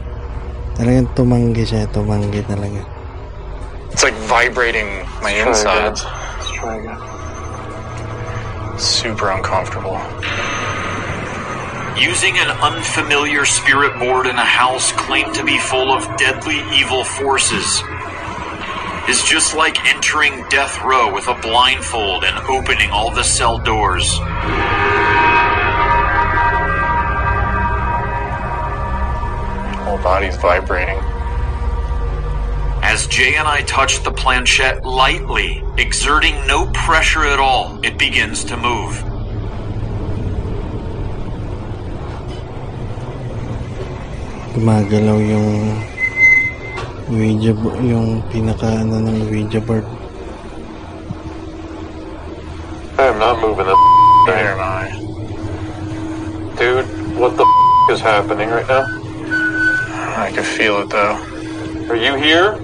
Talagang 0.76 1.12
tumanggi 1.16 1.64
siya, 1.64 1.88
tumanggi 1.92 2.42
talaga. 2.48 2.96
it's 3.96 4.04
like 4.04 4.14
vibrating 4.28 5.08
my 5.24 5.32
insides. 5.32 6.04
Let's 6.04 6.52
try 6.52 6.76
again. 6.84 7.00
Super 8.78 9.32
uncomfortable. 9.32 9.96
Using 11.96 12.36
an 12.38 12.52
unfamiliar 12.60 13.46
spirit 13.46 13.98
board 13.98 14.28
in 14.28 14.36
a 14.36 14.44
house 14.44 14.92
claimed 14.92 15.34
to 15.36 15.46
be 15.46 15.58
full 15.58 15.94
of 15.94 16.04
deadly 16.18 16.60
evil 16.76 17.06
forces 17.06 17.82
is 19.08 19.24
just 19.24 19.56
like 19.56 19.80
entering 19.86 20.44
death 20.50 20.84
row 20.84 21.14
with 21.14 21.30
a 21.30 21.36
blindfold 21.40 22.26
and 22.26 22.38
opening 22.50 22.92
all 22.92 23.12
the 23.16 23.24
cell 23.24 23.58
doors. 23.58 24.20
Body's 30.06 30.38
vibrating. 30.38 31.02
As 32.86 33.08
Jay 33.08 33.38
and 33.42 33.48
I 33.48 33.64
touch 33.64 34.04
the 34.04 34.12
planchette 34.12 34.86
lightly, 34.86 35.66
exerting 35.80 36.38
no 36.46 36.70
pressure 36.78 37.26
at 37.26 37.40
all, 37.40 37.82
it 37.84 37.98
begins 37.98 38.46
to 38.46 38.56
move. 38.56 39.02
Gumagalaw 44.54 45.18
yung 45.26 45.50
Ouija 47.10 47.58
yung 47.82 48.22
pinaka 48.30 48.86
ano 48.86 49.02
ng 49.02 49.26
Ouija 49.34 49.58
board. 49.58 49.90
I 53.02 53.10
am 53.10 53.18
not 53.18 53.42
moving 53.42 53.66
this 53.66 53.82
Neither 54.30 54.54
am 54.54 54.62
I. 54.62 54.86
Dude, 56.62 56.86
what 57.18 57.34
the 57.42 57.46
is 57.90 58.06
happening 58.06 58.54
right 58.54 58.70
now? 58.70 59.05
I 60.26 60.32
can 60.34 60.42
feel 60.44 60.82
it 60.82 60.90
though. 60.90 61.22
Are 61.86 61.96
you 61.96 62.18
here? 62.18 62.58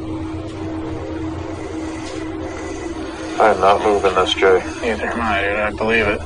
I 3.37 3.53
am 3.53 3.61
not 3.61 3.85
moving 3.85 4.15
this, 4.17 4.33
Jay. 4.33 4.57
Neither 4.81 5.05
am 5.05 5.21
I, 5.21 5.41
dude. 5.45 5.59
I 5.61 5.69
believe 5.77 6.07
it. 6.09 6.19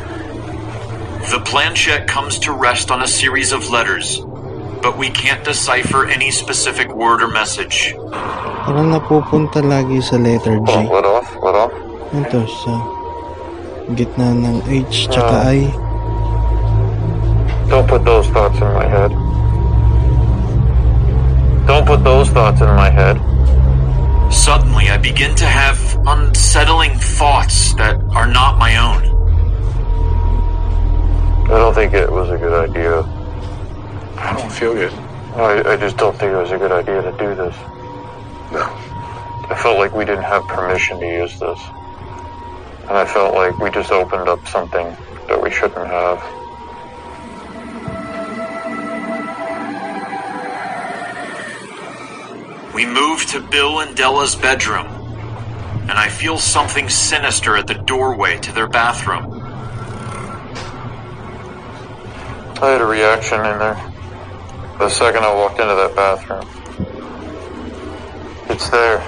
The 1.27 1.43
planchette 1.43 2.07
comes 2.07 2.39
to 2.39 2.53
rest 2.53 2.89
on 2.89 3.03
a 3.03 3.07
series 3.07 3.51
of 3.51 3.67
letters, 3.67 4.23
but 4.79 4.97
we 4.97 5.11
can't 5.11 5.43
decipher 5.43 6.07
any 6.07 6.31
specific 6.31 6.87
word 6.95 7.21
or 7.21 7.27
message. 7.27 7.91
Parang 8.63 8.95
napupunta 8.95 9.59
lagi 9.59 9.99
sa 9.99 10.15
letter 10.15 10.55
G. 10.63 10.71
Oh, 10.71 10.87
let 10.87 11.03
off, 11.03 11.35
let 11.43 11.51
off. 11.51 11.75
Ito 12.15 12.47
sa 12.47 12.79
gitna 13.91 14.39
ng 14.39 14.63
H 14.71 15.11
tsaka 15.11 15.51
I. 15.51 15.67
Uh, 15.67 15.83
don't 17.67 17.87
put 17.91 18.07
those 18.07 18.23
thoughts 18.31 18.55
in 18.55 18.71
my 18.71 18.87
head. 18.87 19.11
Don't 21.67 21.85
put 21.85 22.03
those 22.03 22.29
thoughts 22.29 22.61
in 22.61 22.67
my 22.67 22.91
head. 22.91 23.17
Suddenly, 24.31 24.89
I 24.89 24.97
begin 24.97 25.35
to 25.35 25.45
have 25.45 25.77
unsettling 26.05 26.95
thoughts 26.95 27.73
that 27.75 27.99
are 28.15 28.27
not 28.27 28.59
my 28.59 28.77
own. 28.77 29.03
I 31.45 31.57
don't 31.57 31.73
think 31.73 31.93
it 31.93 32.11
was 32.11 32.29
a 32.29 32.37
good 32.37 32.69
idea. 32.69 33.01
I 34.17 34.35
don't 34.37 34.51
feel 34.51 34.73
good. 34.73 34.93
I, 35.35 35.73
I 35.73 35.77
just 35.77 35.97
don't 35.97 36.15
think 36.17 36.33
it 36.33 36.37
was 36.37 36.51
a 36.51 36.57
good 36.57 36.71
idea 36.71 37.01
to 37.01 37.11
do 37.17 37.33
this. 37.33 37.55
No. 38.51 38.69
I 39.49 39.59
felt 39.61 39.79
like 39.79 39.93
we 39.93 40.05
didn't 40.05 40.23
have 40.23 40.43
permission 40.47 40.99
to 40.99 41.05
use 41.05 41.39
this. 41.39 41.59
And 42.81 42.97
I 42.97 43.05
felt 43.05 43.33
like 43.33 43.57
we 43.57 43.71
just 43.71 43.91
opened 43.91 44.29
up 44.29 44.47
something 44.47 44.95
that 45.27 45.41
we 45.41 45.49
shouldn't 45.49 45.87
have. 45.87 46.19
We 52.75 52.85
move 52.85 53.25
to 53.27 53.39
Bill 53.39 53.79
and 53.79 53.95
Della's 53.95 54.35
bedroom, 54.35 54.87
and 55.87 55.93
I 55.93 56.09
feel 56.09 56.37
something 56.37 56.89
sinister 56.89 57.55
at 57.55 57.67
the 57.67 57.73
doorway 57.73 58.37
to 58.39 58.51
their 58.51 58.67
bathroom. 58.67 59.31
I 62.61 62.71
had 62.71 62.81
a 62.81 62.85
reaction 62.85 63.39
in 63.45 63.59
there. 63.59 63.75
The 64.77 64.89
second 64.89 65.23
I 65.23 65.33
walked 65.33 65.61
into 65.61 65.73
that 65.73 65.95
bathroom. 65.95 66.43
It's 68.49 68.67
there. 68.67 69.01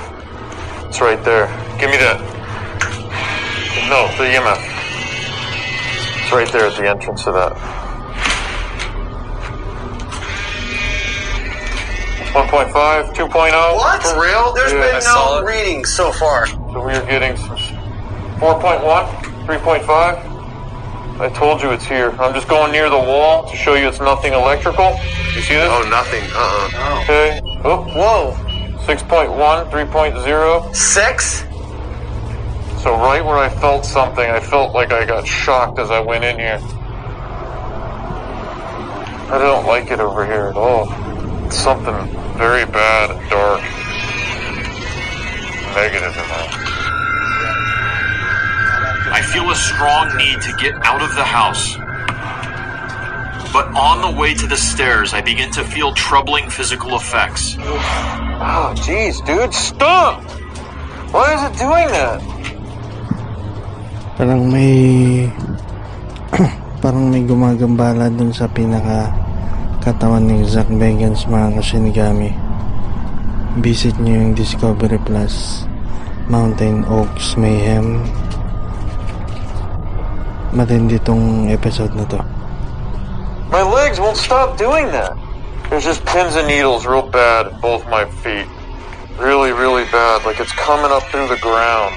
It's 0.88 1.02
right 1.02 1.22
there. 1.26 1.48
Give 1.78 1.90
me 1.90 1.98
that. 1.98 2.22
No, 3.90 4.08
the 4.16 4.32
EMF. 4.32 4.64
It's 6.22 6.32
right 6.32 6.50
there 6.54 6.68
at 6.68 6.78
the 6.78 6.88
entrance 6.90 7.26
to 7.26 7.34
that. 7.34 7.87
1.5, 12.38 13.16
2.0. 13.16 13.76
What? 13.78 14.04
For 14.04 14.22
real? 14.22 14.54
There's 14.54 14.72
Yeah, 14.72 14.92
been 14.92 15.04
no 15.06 15.44
readings 15.44 15.92
so 15.92 16.12
far. 16.12 16.46
So 16.46 16.86
we 16.86 16.94
are 16.94 17.04
getting 17.08 17.34
4.1, 17.34 18.80
3.5. 19.48 21.20
I 21.20 21.30
told 21.30 21.64
you 21.64 21.72
it's 21.72 21.86
here. 21.86 22.12
I'm 22.22 22.36
just 22.36 22.48
going 22.48 22.72
near 22.72 22.92
the 22.92 22.98
wall 22.98 23.50
to 23.50 23.56
show 23.58 23.74
you 23.74 23.88
it's 23.88 24.00
nothing 24.00 24.34
electrical. 24.34 24.92
You 25.34 25.42
see 25.42 25.56
this? 25.56 25.68
Oh, 25.68 25.88
nothing. 25.90 26.24
Uh-uh. 26.32 27.02
Okay. 27.02 27.42
Oh, 27.64 27.82
Whoa. 27.96 28.34
6.1, 28.86 29.72
3.0. 29.72 30.76
Six? 30.76 31.40
So 32.84 32.94
right 32.98 33.26
where 33.26 33.38
I 33.38 33.50
felt 33.50 33.84
something, 33.84 34.30
I 34.30 34.40
felt 34.40 34.76
like 34.76 34.92
I 34.92 35.06
got 35.06 35.26
shocked 35.26 35.80
as 35.80 35.90
I 35.90 36.00
went 36.02 36.24
in 36.24 36.38
here. 36.38 36.60
I 39.30 39.40
don't 39.40 39.66
like 39.66 39.90
it 39.90 40.00
over 40.00 40.24
here 40.24 40.50
at 40.50 40.56
all. 40.56 40.86
It's 41.48 41.64
something 41.64 41.96
very 42.36 42.68
bad 42.68 43.08
and 43.08 43.24
dark. 43.32 43.64
Negative 45.80 46.12
in 46.12 46.28
there. 46.28 46.52
I 49.16 49.24
feel 49.32 49.48
a 49.48 49.56
strong 49.56 50.12
need 50.20 50.44
to 50.44 50.52
get 50.60 50.76
out 50.84 51.00
of 51.00 51.16
the 51.16 51.24
house. 51.24 51.80
But 53.56 53.72
on 53.72 54.04
the 54.04 54.20
way 54.20 54.36
to 54.36 54.46
the 54.46 54.60
stairs, 54.60 55.14
I 55.14 55.22
begin 55.24 55.50
to 55.56 55.64
feel 55.64 55.96
troubling 55.96 56.50
physical 56.50 57.00
effects. 57.00 57.56
Oh, 57.56 58.76
jeez, 58.84 59.24
dude, 59.24 59.54
stop! 59.56 60.20
Why 61.16 61.32
is 61.32 61.42
it 61.48 61.56
doing 61.56 61.88
that? 61.96 62.20
Parang 64.20 64.52
may 64.52 65.32
parang 66.84 67.08
may 67.08 67.24
gumagambala 67.24 68.12
dun 68.12 68.36
sa 68.36 68.52
pinaka 68.52 69.27
katawan 69.88 70.28
ni 70.28 70.44
Zak 70.44 70.68
Bagans 70.68 71.24
mga 71.32 71.64
kasinigami. 71.64 72.36
Visit 73.64 73.96
nyo 74.04 74.20
yung 74.20 74.34
Discovery 74.36 75.00
Plus 75.08 75.64
Mountain 76.28 76.84
Oaks 76.92 77.40
Mayhem. 77.40 78.04
Matindi 80.52 81.00
tong 81.08 81.48
episode 81.48 81.96
na 81.96 82.04
to. 82.12 82.20
My 83.48 83.64
legs 83.64 83.96
won't 83.96 84.20
stop 84.20 84.60
doing 84.60 84.92
that. 84.92 85.16
There's 85.72 85.88
just 85.88 86.04
pins 86.04 86.36
and 86.36 86.52
needles 86.52 86.84
real 86.84 87.08
bad 87.08 87.48
in 87.48 87.56
both 87.64 87.88
my 87.88 88.04
feet. 88.20 88.44
Really, 89.16 89.56
really 89.56 89.88
bad. 89.88 90.28
Like 90.28 90.44
it's 90.44 90.52
coming 90.60 90.92
up 90.92 91.08
through 91.16 91.32
the 91.32 91.40
ground. 91.40 91.96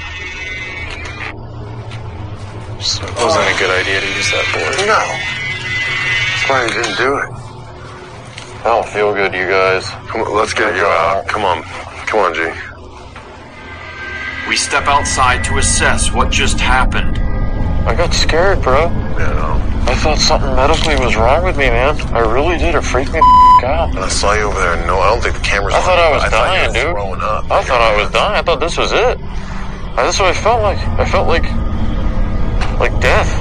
So 2.79 3.03
it 3.03 3.18
wasn't 3.18 3.50
a 3.50 3.57
good 3.59 3.74
idea 3.74 3.98
to 3.98 4.11
use 4.14 4.31
that 4.31 4.46
board. 4.55 4.79
No. 4.87 5.03
That's 5.03 6.44
why 6.46 6.59
I 6.62 6.68
didn't 6.70 6.94
do 6.94 7.18
it. 7.18 7.50
I 8.61 8.64
don't 8.64 8.87
feel 8.87 9.14
good, 9.14 9.33
you 9.33 9.49
guys. 9.49 9.88
Come 10.09 10.20
on, 10.20 10.37
let's 10.37 10.53
get 10.53 10.77
you 10.77 10.85
out. 10.85 11.27
Come 11.27 11.44
on. 11.44 11.62
Come 12.07 12.20
on, 12.20 12.35
G. 12.35 12.44
We 14.49 14.57
step 14.57 14.85
outside 14.87 15.42
to 15.44 15.57
assess 15.57 16.12
what 16.12 16.31
just 16.31 16.61
happened. 16.61 17.16
I 17.88 17.94
got 17.94 18.12
scared, 18.12 18.61
bro. 18.61 18.90
Yeah, 19.16 19.33
no. 19.33 19.70
I 19.90 19.94
thought 19.94 20.18
something 20.18 20.55
medically 20.55 20.94
was 20.96 21.16
wrong 21.16 21.42
with 21.42 21.57
me, 21.57 21.70
man. 21.70 21.99
I 22.12 22.20
really 22.20 22.59
did. 22.59 22.75
It 22.75 22.83
freaked 22.83 23.12
me 23.12 23.20
out. 23.64 23.90
And 23.90 24.01
I 24.01 24.09
saw 24.09 24.35
you 24.35 24.42
over 24.42 24.61
there. 24.61 24.75
And 24.75 24.87
no, 24.87 24.99
I 24.99 25.09
don't 25.09 25.23
think 25.23 25.37
the 25.37 25.42
camera's 25.42 25.75
I 25.75 25.81
thought 25.81 25.99
on. 25.99 26.05
I 26.05 26.14
was 26.14 26.25
I 26.25 26.29
thought 26.29 26.44
dying, 26.44 26.75
you 26.75 26.92
were 26.92 27.16
dude. 27.16 27.25
up. 27.25 27.51
I 27.51 27.62
thought 27.64 27.81
I 27.81 28.03
was 28.03 28.11
dying. 28.12 28.37
I 28.38 28.42
thought 28.42 28.61
this 28.61 28.77
was 28.77 28.92
it. 28.92 29.18
That's 29.96 30.18
what 30.20 30.29
I 30.29 30.35
felt 30.35 30.61
like. 30.61 30.79
I 31.01 31.05
felt 31.09 31.29
like, 31.29 31.44
like 32.79 33.01
death. 33.01 33.39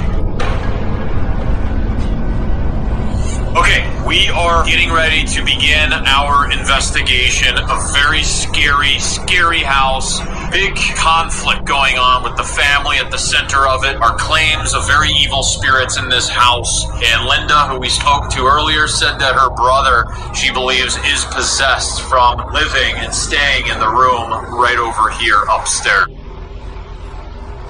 We 4.10 4.28
are 4.34 4.66
getting 4.66 4.90
ready 4.92 5.22
to 5.22 5.46
begin 5.46 5.94
our 5.94 6.50
investigation. 6.50 7.54
A 7.54 7.78
very 7.94 8.26
scary, 8.26 8.98
scary 8.98 9.62
house. 9.62 10.18
Big 10.50 10.74
conflict 10.98 11.62
going 11.70 12.02
on 12.02 12.26
with 12.26 12.34
the 12.34 12.44
family 12.44 12.98
at 12.98 13.14
the 13.14 13.22
center 13.22 13.70
of 13.70 13.86
it. 13.86 14.02
Our 14.02 14.18
claims 14.18 14.74
of 14.74 14.88
very 14.88 15.14
evil 15.14 15.44
spirits 15.44 16.02
in 16.02 16.10
this 16.10 16.28
house. 16.28 16.90
And 17.06 17.30
Linda, 17.30 17.70
who 17.70 17.78
we 17.78 17.88
spoke 17.88 18.34
to 18.34 18.50
earlier, 18.50 18.90
said 18.90 19.22
that 19.22 19.38
her 19.38 19.54
brother, 19.54 20.10
she 20.34 20.50
believes, 20.50 20.98
is 21.06 21.22
possessed 21.30 22.02
from 22.10 22.42
living 22.50 22.98
and 22.98 23.14
staying 23.14 23.70
in 23.70 23.78
the 23.78 23.94
room 23.94 24.58
right 24.58 24.82
over 24.82 25.14
here 25.22 25.46
upstairs. 25.54 26.10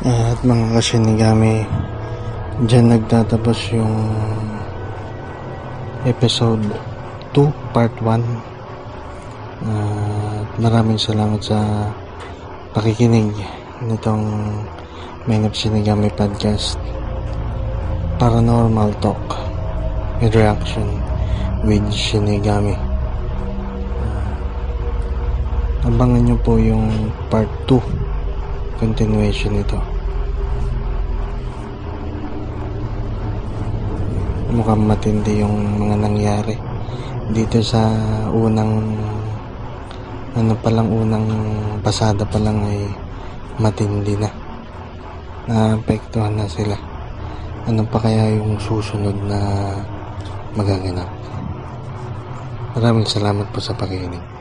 At 0.07 0.39
mga 0.47 0.71
kasinigami, 0.71 1.67
dyan 2.63 2.95
nagtatapos 2.95 3.75
yung 3.75 4.47
episode 6.07 6.63
2, 7.35 7.75
part 7.75 7.91
1. 7.99 8.23
At 9.59 10.47
maraming 10.55 10.95
salamat 10.95 11.43
sa 11.43 11.91
pakikinig 12.71 13.35
nitong 13.83 14.23
Main 15.27 15.43
of 15.43 15.51
Sinigami 15.51 16.07
podcast. 16.15 16.79
Paranormal 18.15 18.95
Talk 19.03 19.19
with 20.23 20.35
reaction 20.35 20.87
with 21.67 21.83
Shinigami. 21.91 22.79
Abangan 25.83 26.23
nyo 26.23 26.37
po 26.39 26.55
yung 26.55 27.11
part 27.27 27.51
2 27.67 27.75
continuation 28.79 29.59
nito. 29.59 29.98
Mukhang 34.49 34.81
matindi 34.81 35.45
yung 35.45 35.77
mga 35.77 35.95
nangyari. 36.09 36.57
Dito 37.29 37.61
sa 37.61 37.85
unang 38.33 38.81
ano 40.33 40.53
palang 40.57 40.89
unang 40.89 41.27
pasada 41.85 42.25
pa 42.25 42.41
lang 42.41 42.57
ay 42.65 42.89
matindi 43.61 44.17
na. 44.17 44.29
Naapektuhan 45.45 46.33
na 46.33 46.49
sila. 46.49 46.73
Ano 47.69 47.85
pa 47.85 48.01
kaya 48.01 48.41
yung 48.41 48.57
susunod 48.57 49.13
na 49.29 49.37
magaganap? 50.57 51.09
Maraming 52.73 53.05
salamat 53.05 53.45
po 53.53 53.61
sa 53.61 53.77
pakikinig 53.77 54.38